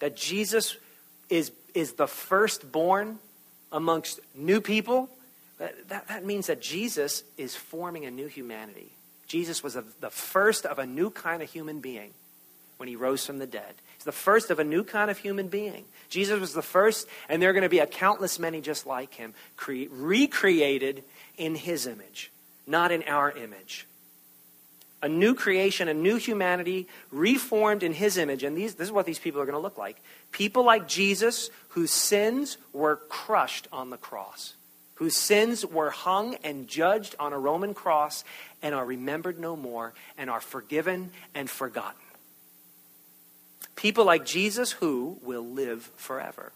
That 0.00 0.16
Jesus 0.16 0.76
is, 1.34 1.50
is 1.74 1.94
the 1.94 2.06
firstborn 2.06 3.18
amongst 3.72 4.20
new 4.34 4.60
people? 4.60 5.08
That, 5.58 6.08
that, 6.08 6.24
means 6.24 6.46
that 6.46 6.60
Jesus 6.60 7.24
is 7.36 7.56
forming 7.56 8.04
a 8.04 8.10
new 8.10 8.26
humanity. 8.26 8.92
Jesus 9.26 9.62
was 9.62 9.76
a, 9.76 9.84
the 10.00 10.10
first 10.10 10.64
of 10.64 10.78
a 10.78 10.86
new 10.86 11.10
kind 11.10 11.42
of 11.42 11.50
human 11.50 11.80
being 11.80 12.12
when 12.76 12.88
he 12.88 12.96
rose 12.96 13.26
from 13.26 13.38
the 13.38 13.46
dead. 13.46 13.74
He's 13.96 14.04
the 14.04 14.12
first 14.12 14.50
of 14.50 14.58
a 14.58 14.64
new 14.64 14.84
kind 14.84 15.10
of 15.10 15.18
human 15.18 15.48
being. 15.48 15.84
Jesus 16.08 16.40
was 16.40 16.54
the 16.54 16.62
first, 16.62 17.08
and 17.28 17.40
there 17.40 17.50
are 17.50 17.52
going 17.52 17.62
to 17.62 17.68
be 17.68 17.78
a 17.78 17.86
countless 17.86 18.38
many 18.38 18.60
just 18.60 18.86
like 18.86 19.14
him, 19.14 19.34
cre- 19.56 19.84
recreated 19.90 21.02
in 21.36 21.54
his 21.54 21.86
image, 21.86 22.30
not 22.66 22.92
in 22.92 23.02
our 23.04 23.30
image. 23.32 23.86
A 25.04 25.08
new 25.08 25.34
creation, 25.34 25.88
a 25.88 25.92
new 25.92 26.16
humanity, 26.16 26.88
reformed 27.12 27.82
in 27.82 27.92
his 27.92 28.16
image. 28.16 28.42
And 28.42 28.56
these, 28.56 28.74
this 28.74 28.88
is 28.88 28.92
what 28.92 29.04
these 29.04 29.18
people 29.18 29.38
are 29.38 29.44
going 29.44 29.52
to 29.52 29.60
look 29.60 29.76
like. 29.76 30.00
People 30.30 30.64
like 30.64 30.88
Jesus, 30.88 31.50
whose 31.68 31.92
sins 31.92 32.56
were 32.72 32.96
crushed 33.10 33.68
on 33.70 33.90
the 33.90 33.98
cross, 33.98 34.54
whose 34.94 35.14
sins 35.14 35.66
were 35.66 35.90
hung 35.90 36.36
and 36.42 36.66
judged 36.66 37.16
on 37.20 37.34
a 37.34 37.38
Roman 37.38 37.74
cross 37.74 38.24
and 38.62 38.74
are 38.74 38.86
remembered 38.86 39.38
no 39.38 39.56
more 39.56 39.92
and 40.16 40.30
are 40.30 40.40
forgiven 40.40 41.10
and 41.34 41.50
forgotten. 41.50 42.00
People 43.76 44.06
like 44.06 44.24
Jesus 44.24 44.72
who 44.72 45.18
will 45.22 45.44
live 45.44 45.90
forever, 45.96 46.52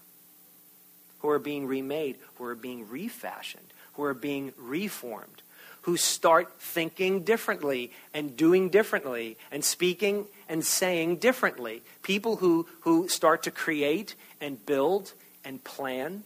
who 1.18 1.28
are 1.28 1.38
being 1.38 1.66
remade, 1.66 2.16
who 2.36 2.44
are 2.44 2.54
being 2.54 2.88
refashioned, 2.88 3.74
who 3.92 4.04
are 4.04 4.14
being 4.14 4.54
reformed, 4.56 5.42
who 5.88 5.96
start 5.96 6.52
thinking 6.60 7.22
differently 7.22 7.90
and 8.12 8.36
doing 8.36 8.68
differently 8.68 9.38
and 9.50 9.64
speaking 9.64 10.26
and 10.46 10.62
saying 10.62 11.16
differently. 11.16 11.80
People 12.02 12.36
who, 12.36 12.68
who 12.82 13.08
start 13.08 13.44
to 13.44 13.50
create 13.50 14.14
and 14.38 14.66
build 14.66 15.14
and 15.46 15.64
plan 15.64 16.24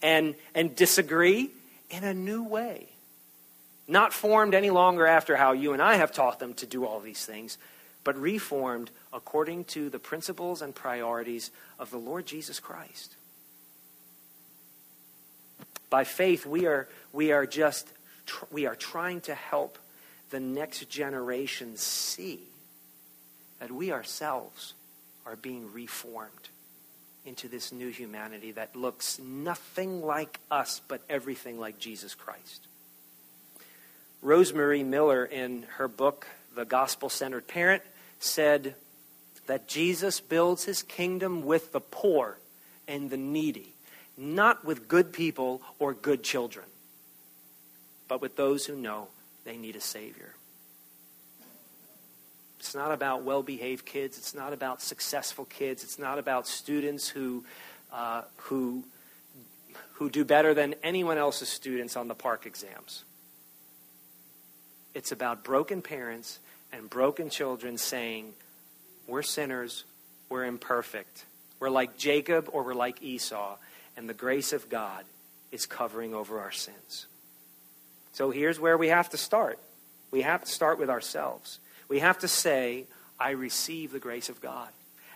and, 0.00 0.34
and 0.54 0.74
disagree 0.74 1.50
in 1.90 2.04
a 2.04 2.14
new 2.14 2.42
way. 2.42 2.86
Not 3.86 4.14
formed 4.14 4.54
any 4.54 4.70
longer 4.70 5.06
after 5.06 5.36
how 5.36 5.52
you 5.52 5.74
and 5.74 5.82
I 5.82 5.96
have 5.96 6.10
taught 6.10 6.38
them 6.38 6.54
to 6.54 6.64
do 6.64 6.86
all 6.86 7.00
these 7.00 7.22
things, 7.22 7.58
but 8.02 8.18
reformed 8.18 8.90
according 9.12 9.64
to 9.64 9.90
the 9.90 9.98
principles 9.98 10.62
and 10.62 10.74
priorities 10.74 11.50
of 11.78 11.90
the 11.90 11.98
Lord 11.98 12.24
Jesus 12.24 12.60
Christ. 12.60 13.14
By 15.90 16.04
faith, 16.04 16.46
we 16.46 16.64
are, 16.64 16.88
we 17.12 17.30
are 17.30 17.44
just 17.44 17.86
tr- 18.26 18.44
we 18.50 18.66
are 18.66 18.74
trying 18.74 19.20
to 19.22 19.34
help 19.34 19.78
the 20.30 20.40
next 20.40 20.88
generation 20.90 21.76
see 21.76 22.40
that 23.60 23.70
we 23.70 23.92
ourselves 23.92 24.74
are 25.24 25.36
being 25.36 25.72
reformed 25.72 26.30
into 27.24 27.48
this 27.48 27.72
new 27.72 27.88
humanity 27.88 28.52
that 28.52 28.76
looks 28.76 29.18
nothing 29.18 30.02
like 30.02 30.38
us, 30.50 30.80
but 30.86 31.00
everything 31.08 31.58
like 31.58 31.78
Jesus 31.78 32.14
Christ. 32.14 32.66
Rose 34.22 34.52
Marie 34.52 34.84
Miller, 34.84 35.24
in 35.24 35.64
her 35.76 35.88
book, 35.88 36.26
The 36.54 36.64
Gospel 36.64 37.08
Centered 37.08 37.48
Parent, 37.48 37.82
said 38.20 38.74
that 39.46 39.68
Jesus 39.68 40.20
builds 40.20 40.64
his 40.64 40.82
kingdom 40.82 41.44
with 41.44 41.72
the 41.72 41.80
poor 41.80 42.38
and 42.88 43.10
the 43.10 43.16
needy, 43.16 43.74
not 44.16 44.64
with 44.64 44.88
good 44.88 45.12
people 45.12 45.60
or 45.78 45.92
good 45.94 46.22
children, 46.22 46.64
but 48.08 48.20
with 48.20 48.36
those 48.36 48.66
who 48.66 48.76
know 48.76 49.08
they 49.44 49.56
need 49.56 49.76
a 49.76 49.80
Savior. 49.80 50.34
It's 52.58 52.74
not 52.74 52.90
about 52.90 53.22
well 53.22 53.42
behaved 53.42 53.86
kids. 53.86 54.18
It's 54.18 54.34
not 54.34 54.52
about 54.52 54.82
successful 54.82 55.44
kids. 55.44 55.84
It's 55.84 55.98
not 55.98 56.18
about 56.18 56.48
students 56.48 57.08
who, 57.08 57.44
uh, 57.92 58.22
who, 58.36 58.82
who 59.94 60.10
do 60.10 60.24
better 60.24 60.52
than 60.52 60.74
anyone 60.82 61.18
else's 61.18 61.48
students 61.48 61.96
on 61.96 62.08
the 62.08 62.14
PARCC 62.14 62.46
exams. 62.46 63.04
It's 64.94 65.12
about 65.12 65.44
broken 65.44 65.82
parents 65.82 66.38
and 66.72 66.90
broken 66.90 67.30
children 67.30 67.78
saying, 67.78 68.32
We're 69.06 69.22
sinners, 69.22 69.84
we're 70.28 70.44
imperfect. 70.44 71.24
We're 71.60 71.70
like 71.70 71.96
Jacob 71.96 72.48
or 72.52 72.64
we're 72.64 72.74
like 72.74 73.02
Esau, 73.02 73.56
and 73.96 74.08
the 74.08 74.14
grace 74.14 74.52
of 74.52 74.68
God 74.68 75.04
is 75.52 75.66
covering 75.66 76.14
over 76.14 76.40
our 76.40 76.52
sins. 76.52 77.06
So 78.16 78.30
here's 78.30 78.58
where 78.58 78.78
we 78.78 78.88
have 78.88 79.10
to 79.10 79.18
start. 79.18 79.58
We 80.10 80.22
have 80.22 80.42
to 80.42 80.50
start 80.50 80.78
with 80.78 80.88
ourselves. 80.88 81.58
We 81.86 81.98
have 81.98 82.18
to 82.20 82.28
say, 82.28 82.86
I 83.20 83.32
receive 83.32 83.92
the 83.92 83.98
grace 83.98 84.30
of 84.30 84.40
God. 84.40 84.70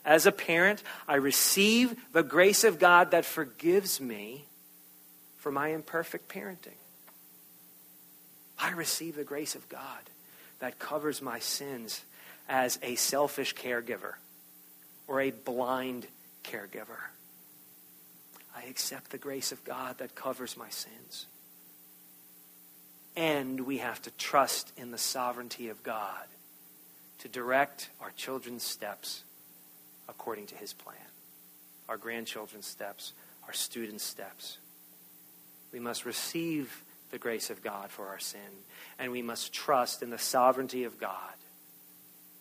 As 0.04 0.26
a 0.26 0.32
parent, 0.32 0.82
I 1.08 1.14
receive 1.14 1.96
the 2.12 2.22
grace 2.22 2.62
of 2.62 2.78
God 2.78 3.12
that 3.12 3.24
forgives 3.24 4.02
me 4.02 4.44
for 5.38 5.50
my 5.50 5.68
imperfect 5.68 6.28
parenting. 6.28 6.76
I 8.58 8.72
receive 8.72 9.16
the 9.16 9.24
grace 9.24 9.54
of 9.54 9.66
God 9.70 10.10
that 10.58 10.78
covers 10.78 11.22
my 11.22 11.38
sins 11.38 12.02
as 12.50 12.78
a 12.82 12.96
selfish 12.96 13.54
caregiver 13.54 14.16
or 15.08 15.22
a 15.22 15.30
blind 15.30 16.06
caregiver. 16.44 17.00
I 18.54 18.64
accept 18.64 19.10
the 19.10 19.16
grace 19.16 19.52
of 19.52 19.64
God 19.64 19.96
that 19.98 20.14
covers 20.14 20.54
my 20.54 20.68
sins. 20.68 21.24
And 23.16 23.60
we 23.66 23.78
have 23.78 24.00
to 24.02 24.10
trust 24.12 24.72
in 24.76 24.90
the 24.90 24.98
sovereignty 24.98 25.68
of 25.68 25.82
God 25.82 26.26
to 27.18 27.28
direct 27.28 27.90
our 28.00 28.10
children's 28.16 28.62
steps 28.62 29.24
according 30.08 30.46
to 30.46 30.54
his 30.54 30.72
plan, 30.72 30.96
our 31.88 31.96
grandchildren's 31.96 32.66
steps, 32.66 33.12
our 33.46 33.52
students' 33.52 34.04
steps. 34.04 34.58
We 35.72 35.80
must 35.80 36.04
receive 36.04 36.82
the 37.10 37.18
grace 37.18 37.50
of 37.50 37.62
God 37.62 37.90
for 37.90 38.08
our 38.08 38.18
sin, 38.18 38.40
and 38.98 39.12
we 39.12 39.22
must 39.22 39.52
trust 39.52 40.02
in 40.02 40.10
the 40.10 40.18
sovereignty 40.18 40.84
of 40.84 40.98
God 40.98 41.34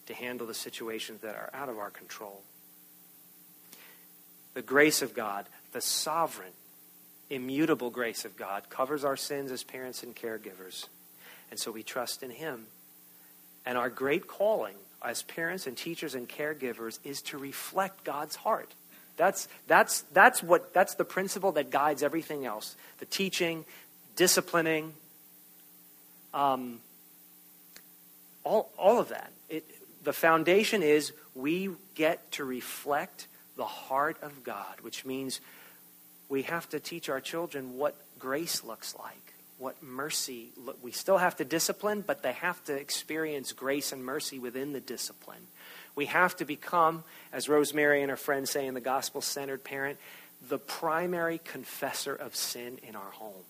to 0.05 0.13
handle 0.13 0.47
the 0.47 0.53
situations 0.53 1.21
that 1.21 1.35
are 1.35 1.49
out 1.53 1.69
of 1.69 1.77
our 1.77 1.91
control. 1.91 2.41
The 4.53 4.61
grace 4.61 5.01
of 5.01 5.13
God, 5.13 5.45
the 5.71 5.81
sovereign, 5.81 6.53
immutable 7.29 7.89
grace 7.89 8.25
of 8.25 8.35
God, 8.35 8.69
covers 8.69 9.03
our 9.03 9.17
sins 9.17 9.51
as 9.51 9.63
parents 9.63 10.03
and 10.03 10.15
caregivers. 10.15 10.87
And 11.51 11.59
so 11.59 11.71
we 11.71 11.83
trust 11.83 12.23
in 12.23 12.31
Him. 12.31 12.65
And 13.65 13.77
our 13.77 13.89
great 13.89 14.27
calling 14.27 14.75
as 15.03 15.23
parents 15.23 15.67
and 15.67 15.77
teachers 15.77 16.15
and 16.15 16.27
caregivers 16.27 16.99
is 17.03 17.21
to 17.23 17.37
reflect 17.37 18.03
God's 18.03 18.35
heart. 18.35 18.73
That's, 19.17 19.47
that's, 19.67 20.01
that's, 20.13 20.41
what, 20.41 20.73
that's 20.73 20.95
the 20.95 21.05
principle 21.05 21.51
that 21.53 21.69
guides 21.69 22.03
everything 22.03 22.45
else 22.45 22.75
the 22.99 23.05
teaching, 23.05 23.65
disciplining, 24.15 24.93
um, 26.33 26.79
all, 28.43 28.71
all 28.77 28.99
of 28.99 29.09
that. 29.09 29.31
It, 29.49 29.65
the 30.03 30.13
foundation 30.13 30.83
is 30.83 31.11
we 31.35 31.69
get 31.95 32.31
to 32.33 32.43
reflect 32.43 33.27
the 33.57 33.65
heart 33.65 34.17
of 34.21 34.43
God, 34.43 34.81
which 34.81 35.05
means 35.05 35.41
we 36.29 36.43
have 36.43 36.69
to 36.69 36.79
teach 36.79 37.09
our 37.09 37.19
children 37.19 37.77
what 37.77 37.95
grace 38.19 38.63
looks 38.63 38.95
like, 38.95 39.33
what 39.57 39.81
mercy. 39.81 40.51
We 40.81 40.91
still 40.91 41.17
have 41.17 41.35
to 41.37 41.45
discipline, 41.45 42.03
but 42.05 42.21
they 42.21 42.33
have 42.33 42.63
to 42.65 42.73
experience 42.73 43.51
grace 43.51 43.91
and 43.91 44.05
mercy 44.05 44.37
within 44.37 44.71
the 44.71 44.79
discipline. 44.79 45.47
We 45.95 46.05
have 46.05 46.37
to 46.37 46.45
become, 46.45 47.03
as 47.33 47.49
Rose 47.49 47.73
Marie 47.73 48.01
and 48.01 48.11
her 48.11 48.15
friends 48.15 48.51
say 48.51 48.67
in 48.67 48.75
the 48.75 48.79
gospel 48.79 49.21
centered 49.21 49.63
parent, 49.63 49.97
the 50.47 50.59
primary 50.59 51.39
confessor 51.43 52.15
of 52.15 52.35
sin 52.35 52.79
in 52.87 52.95
our 52.95 53.11
home. 53.11 53.43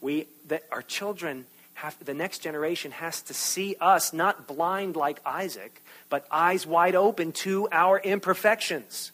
We, 0.00 0.28
that 0.46 0.62
our 0.70 0.82
children 0.82 1.46
have, 1.74 1.96
the 2.04 2.14
next 2.14 2.38
generation 2.38 2.92
has 2.92 3.20
to 3.22 3.34
see 3.34 3.76
us 3.80 4.12
not 4.12 4.46
blind 4.46 4.94
like 4.94 5.20
Isaac, 5.26 5.82
but 6.08 6.26
eyes 6.30 6.66
wide 6.66 6.94
open 6.94 7.32
to 7.32 7.68
our 7.72 7.98
imperfections. 7.98 9.10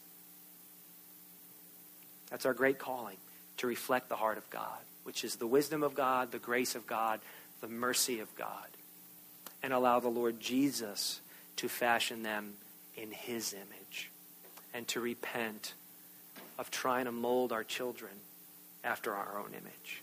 That's 2.35 2.47
our 2.47 2.53
great 2.53 2.81
calling 2.81 3.17
to 3.59 3.69
reflect 3.69 4.09
the 4.09 4.17
heart 4.17 4.39
of 4.39 4.51
God, 4.51 4.81
which 5.05 5.23
is 5.23 5.37
the 5.37 5.47
wisdom 5.47 5.85
of 5.85 5.95
God, 5.95 6.33
the 6.33 6.41
grace 6.41 6.75
of 6.75 6.85
God, 6.85 7.21
the 7.61 7.69
mercy 7.69 8.19
of 8.19 8.35
God, 8.35 8.67
and 9.63 9.73
allow 9.73 10.01
the 10.01 10.09
Lord 10.09 10.41
Jesus 10.41 11.21
to 11.55 11.69
fashion 11.69 12.25
them 12.25 12.55
in 12.97 13.13
his 13.13 13.53
image 13.55 14.11
and 14.75 14.89
to 14.89 14.99
repent 14.99 15.75
of 16.59 16.73
trying 16.73 17.05
to 17.05 17.13
mold 17.13 17.53
our 17.53 17.63
children 17.63 18.11
after 18.83 19.15
our 19.15 19.39
own 19.39 19.51
image. 19.53 20.03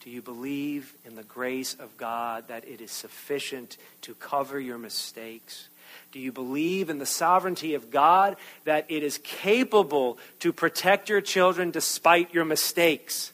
Do 0.00 0.08
you 0.08 0.22
believe 0.22 0.94
in 1.04 1.16
the 1.16 1.22
grace 1.22 1.74
of 1.74 1.98
God 1.98 2.48
that 2.48 2.66
it 2.66 2.80
is 2.80 2.90
sufficient 2.90 3.76
to 4.00 4.14
cover 4.14 4.58
your 4.58 4.78
mistakes? 4.78 5.68
Do 6.12 6.18
you 6.18 6.32
believe 6.32 6.90
in 6.90 6.98
the 6.98 7.06
sovereignty 7.06 7.74
of 7.74 7.90
God 7.90 8.36
that 8.64 8.86
it 8.88 9.02
is 9.02 9.18
capable 9.18 10.18
to 10.40 10.52
protect 10.52 11.08
your 11.08 11.20
children 11.20 11.70
despite 11.70 12.34
your 12.34 12.44
mistakes 12.44 13.32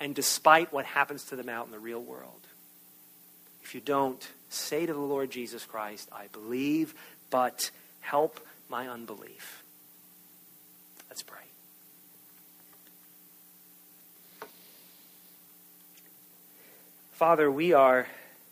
and 0.00 0.14
despite 0.14 0.72
what 0.72 0.84
happens 0.84 1.24
to 1.24 1.36
them 1.36 1.48
out 1.48 1.66
in 1.66 1.72
the 1.72 1.78
real 1.78 2.02
world? 2.02 2.46
If 3.62 3.74
you 3.74 3.80
don't, 3.80 4.26
say 4.48 4.86
to 4.86 4.92
the 4.92 4.98
Lord 4.98 5.30
Jesus 5.30 5.64
Christ, 5.64 6.08
I 6.12 6.28
believe, 6.32 6.94
but 7.30 7.70
help 8.00 8.40
my 8.68 8.88
unbelief. 8.88 9.62
Let's 11.10 11.22
pray. 11.22 11.38
Father, 17.12 17.50
we 17.50 17.72
are 17.72 18.06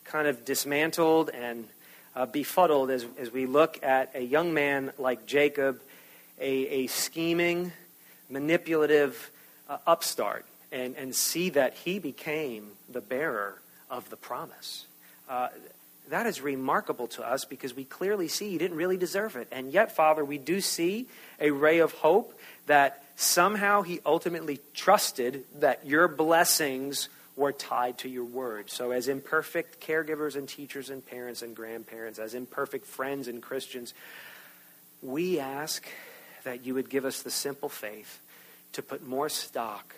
kind 0.05 0.29
of 0.29 0.45
dismantled 0.45 1.31
and 1.31 1.67
uh, 2.17 2.25
befuddled 2.27 2.91
as, 2.91 3.07
as 3.19 3.31
we 3.31 3.47
look 3.47 3.83
at 3.85 4.11
a 4.15 4.23
young 4.23 4.55
man 4.55 4.91
like 4.99 5.27
Jacob, 5.27 5.81
a, 6.41 6.51
a 6.51 6.87
scheming, 6.87 7.71
manipulative 8.31 9.31
uh, 9.69 9.77
upstart, 9.87 10.47
and, 10.73 10.97
and 10.97 11.15
see 11.15 11.51
that 11.51 11.75
he 11.75 11.99
became 11.99 12.69
the 12.91 13.03
bearer 13.03 13.61
of 13.91 14.09
the 14.11 14.17
promise. 14.17 14.87
Uh, 15.29 15.49
that 16.09 16.27
is 16.27 16.41
remarkable 16.41 17.09
to 17.09 17.27
us 17.27 17.45
because 17.45 17.75
we 17.75 17.85
clearly 17.85 18.29
see 18.29 18.51
he 18.51 18.59
didn't 18.59 18.77
really 18.77 18.97
deserve 18.97 19.37
it. 19.37 19.49
And 19.53 19.73
yet, 19.73 19.93
Father, 19.93 20.25
we 20.25 20.39
do 20.39 20.61
see 20.61 21.07
a 21.41 21.51
ray 21.51 21.81
of 21.81 21.93
hope 21.93 22.39
that 22.67 23.03
somehow 23.17 23.83
he 23.83 24.01
ultimately 24.07 24.61
trusted 24.75 25.45
that 25.61 25.87
your 25.87 26.09
blessings 26.09 27.09
were 27.37 27.53
tied 27.53 27.99
to 27.99 28.09
your 28.09 28.25
word. 28.25 28.71
So, 28.71 28.91
as 28.91 29.09
imperfect 29.09 29.81
caregivers 29.81 30.37
and 30.37 30.49
teachers 30.49 30.91
and 30.91 31.05
parents 31.05 31.43
and 31.43 31.55
grandparents, 31.55 32.19
as 32.19 32.35
imperfect 32.35 32.87
friends 32.87 33.29
and 33.29 33.43
Christians, 33.43 33.95
we 35.03 35.39
ask 35.39 35.87
that 36.45 36.65
you 36.65 36.75
would 36.75 36.89
give 36.89 37.05
us 37.05 37.23
the 37.23 37.31
simple 37.31 37.69
faith 37.69 38.21
to 38.73 38.83
put 38.83 39.07
more 39.07 39.29
stock, 39.29 39.95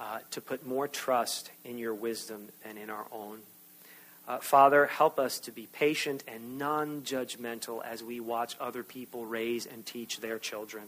uh, 0.00 0.18
to 0.32 0.40
put 0.40 0.66
more 0.66 0.88
trust 0.88 1.50
in 1.64 1.78
your 1.78 1.94
wisdom 1.94 2.48
than 2.64 2.76
in 2.76 2.90
our 2.90 3.06
own. 3.12 3.38
Uh, 4.26 4.38
Father, 4.38 4.86
help 4.86 5.18
us 5.18 5.40
to 5.40 5.50
be 5.50 5.66
patient 5.72 6.22
and 6.28 6.58
non 6.58 7.02
judgmental 7.02 7.84
as 7.84 8.02
we 8.02 8.20
watch 8.20 8.56
other 8.60 8.82
people 8.82 9.26
raise 9.26 9.66
and 9.66 9.84
teach 9.84 10.20
their 10.20 10.38
children. 10.38 10.84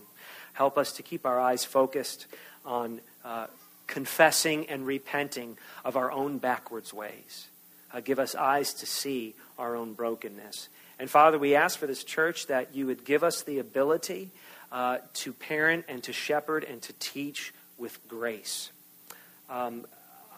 Help 0.52 0.78
us 0.78 0.92
to 0.92 1.02
keep 1.02 1.26
our 1.26 1.40
eyes 1.40 1.64
focused 1.64 2.26
on 2.64 3.00
uh, 3.24 3.46
confessing 3.86 4.66
and 4.68 4.86
repenting 4.86 5.58
of 5.84 5.96
our 5.96 6.10
own 6.10 6.38
backwards 6.38 6.92
ways. 6.92 7.48
Uh, 7.92 8.00
give 8.00 8.18
us 8.18 8.34
eyes 8.34 8.74
to 8.74 8.86
see 8.86 9.34
our 9.58 9.76
own 9.76 9.94
brokenness. 9.94 10.68
And 10.98 11.10
Father, 11.10 11.38
we 11.38 11.54
ask 11.54 11.78
for 11.78 11.86
this 11.86 12.04
church 12.04 12.46
that 12.46 12.74
you 12.74 12.86
would 12.86 13.04
give 13.04 13.22
us 13.22 13.42
the 13.42 13.58
ability 13.58 14.30
uh, 14.72 14.98
to 15.14 15.32
parent 15.32 15.84
and 15.88 16.02
to 16.04 16.12
shepherd 16.12 16.64
and 16.64 16.82
to 16.82 16.92
teach 16.94 17.52
with 17.78 18.06
grace. 18.08 18.70
Um, 19.48 19.86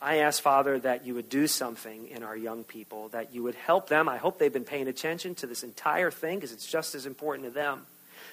I 0.00 0.16
ask, 0.18 0.42
Father, 0.42 0.78
that 0.80 1.06
you 1.06 1.14
would 1.14 1.28
do 1.28 1.46
something 1.46 2.08
in 2.08 2.22
our 2.22 2.36
young 2.36 2.64
people, 2.64 3.08
that 3.08 3.34
you 3.34 3.42
would 3.42 3.54
help 3.54 3.88
them. 3.88 4.08
I 4.08 4.18
hope 4.18 4.38
they've 4.38 4.52
been 4.52 4.64
paying 4.64 4.88
attention 4.88 5.34
to 5.36 5.46
this 5.46 5.62
entire 5.62 6.10
thing 6.10 6.38
because 6.38 6.52
it's 6.52 6.70
just 6.70 6.94
as 6.94 7.06
important 7.06 7.46
to 7.46 7.50
them. 7.50 7.86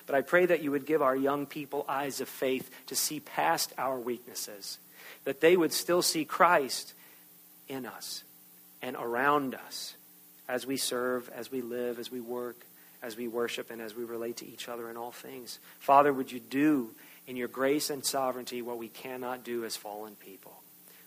But 0.06 0.16
I 0.16 0.22
pray 0.22 0.46
that 0.46 0.62
you 0.62 0.72
would 0.72 0.86
give 0.86 1.02
our 1.02 1.16
young 1.16 1.46
people 1.46 1.86
eyes 1.88 2.20
of 2.20 2.28
faith 2.28 2.70
to 2.88 2.96
see 2.96 3.22
past 3.22 3.72
our 3.78 3.98
weaknesses, 3.98 4.78
that 5.24 5.42
they 5.42 5.56
would 5.56 5.74
still 5.74 6.02
see 6.02 6.26
Christ 6.26 6.94
in 7.68 7.86
us 7.86 8.24
and 8.82 8.96
around 8.96 9.56
us 9.56 9.96
as 10.48 10.66
we 10.66 10.78
serve, 10.78 11.30
as 11.34 11.52
we 11.52 11.62
live, 11.62 12.00
as 12.00 12.12
we 12.12 12.20
work, 12.20 12.66
as 13.02 13.16
we 13.16 13.28
worship, 13.28 13.72
and 13.72 13.82
as 13.82 13.96
we 13.96 14.04
relate 14.04 14.38
to 14.38 14.48
each 14.48 14.68
other 14.68 14.90
in 14.90 14.98
all 14.98 15.12
things. 15.12 15.60
Father, 15.80 16.12
would 16.12 16.32
you 16.32 16.40
do 16.40 16.90
in 17.28 17.36
your 17.36 17.48
grace 17.48 17.90
and 17.90 18.06
sovereignty 18.06 18.62
what 18.62 18.78
we 18.78 18.90
cannot 18.90 19.44
do 19.44 19.64
as 19.66 19.78
fallen 19.78 20.16
people? 20.16 20.54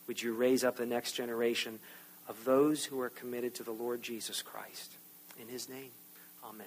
Would 0.06 0.22
you 0.22 0.32
raise 0.34 0.64
up 0.64 0.76
the 0.76 0.86
next 0.86 1.12
generation 1.12 1.78
of 2.28 2.44
those 2.44 2.84
who 2.84 3.00
are 3.00 3.10
committed 3.10 3.54
to 3.56 3.62
the 3.62 3.72
Lord 3.72 4.02
Jesus 4.02 4.42
Christ? 4.42 4.92
In 5.40 5.48
his 5.48 5.68
name, 5.68 5.90
amen. 6.44 6.66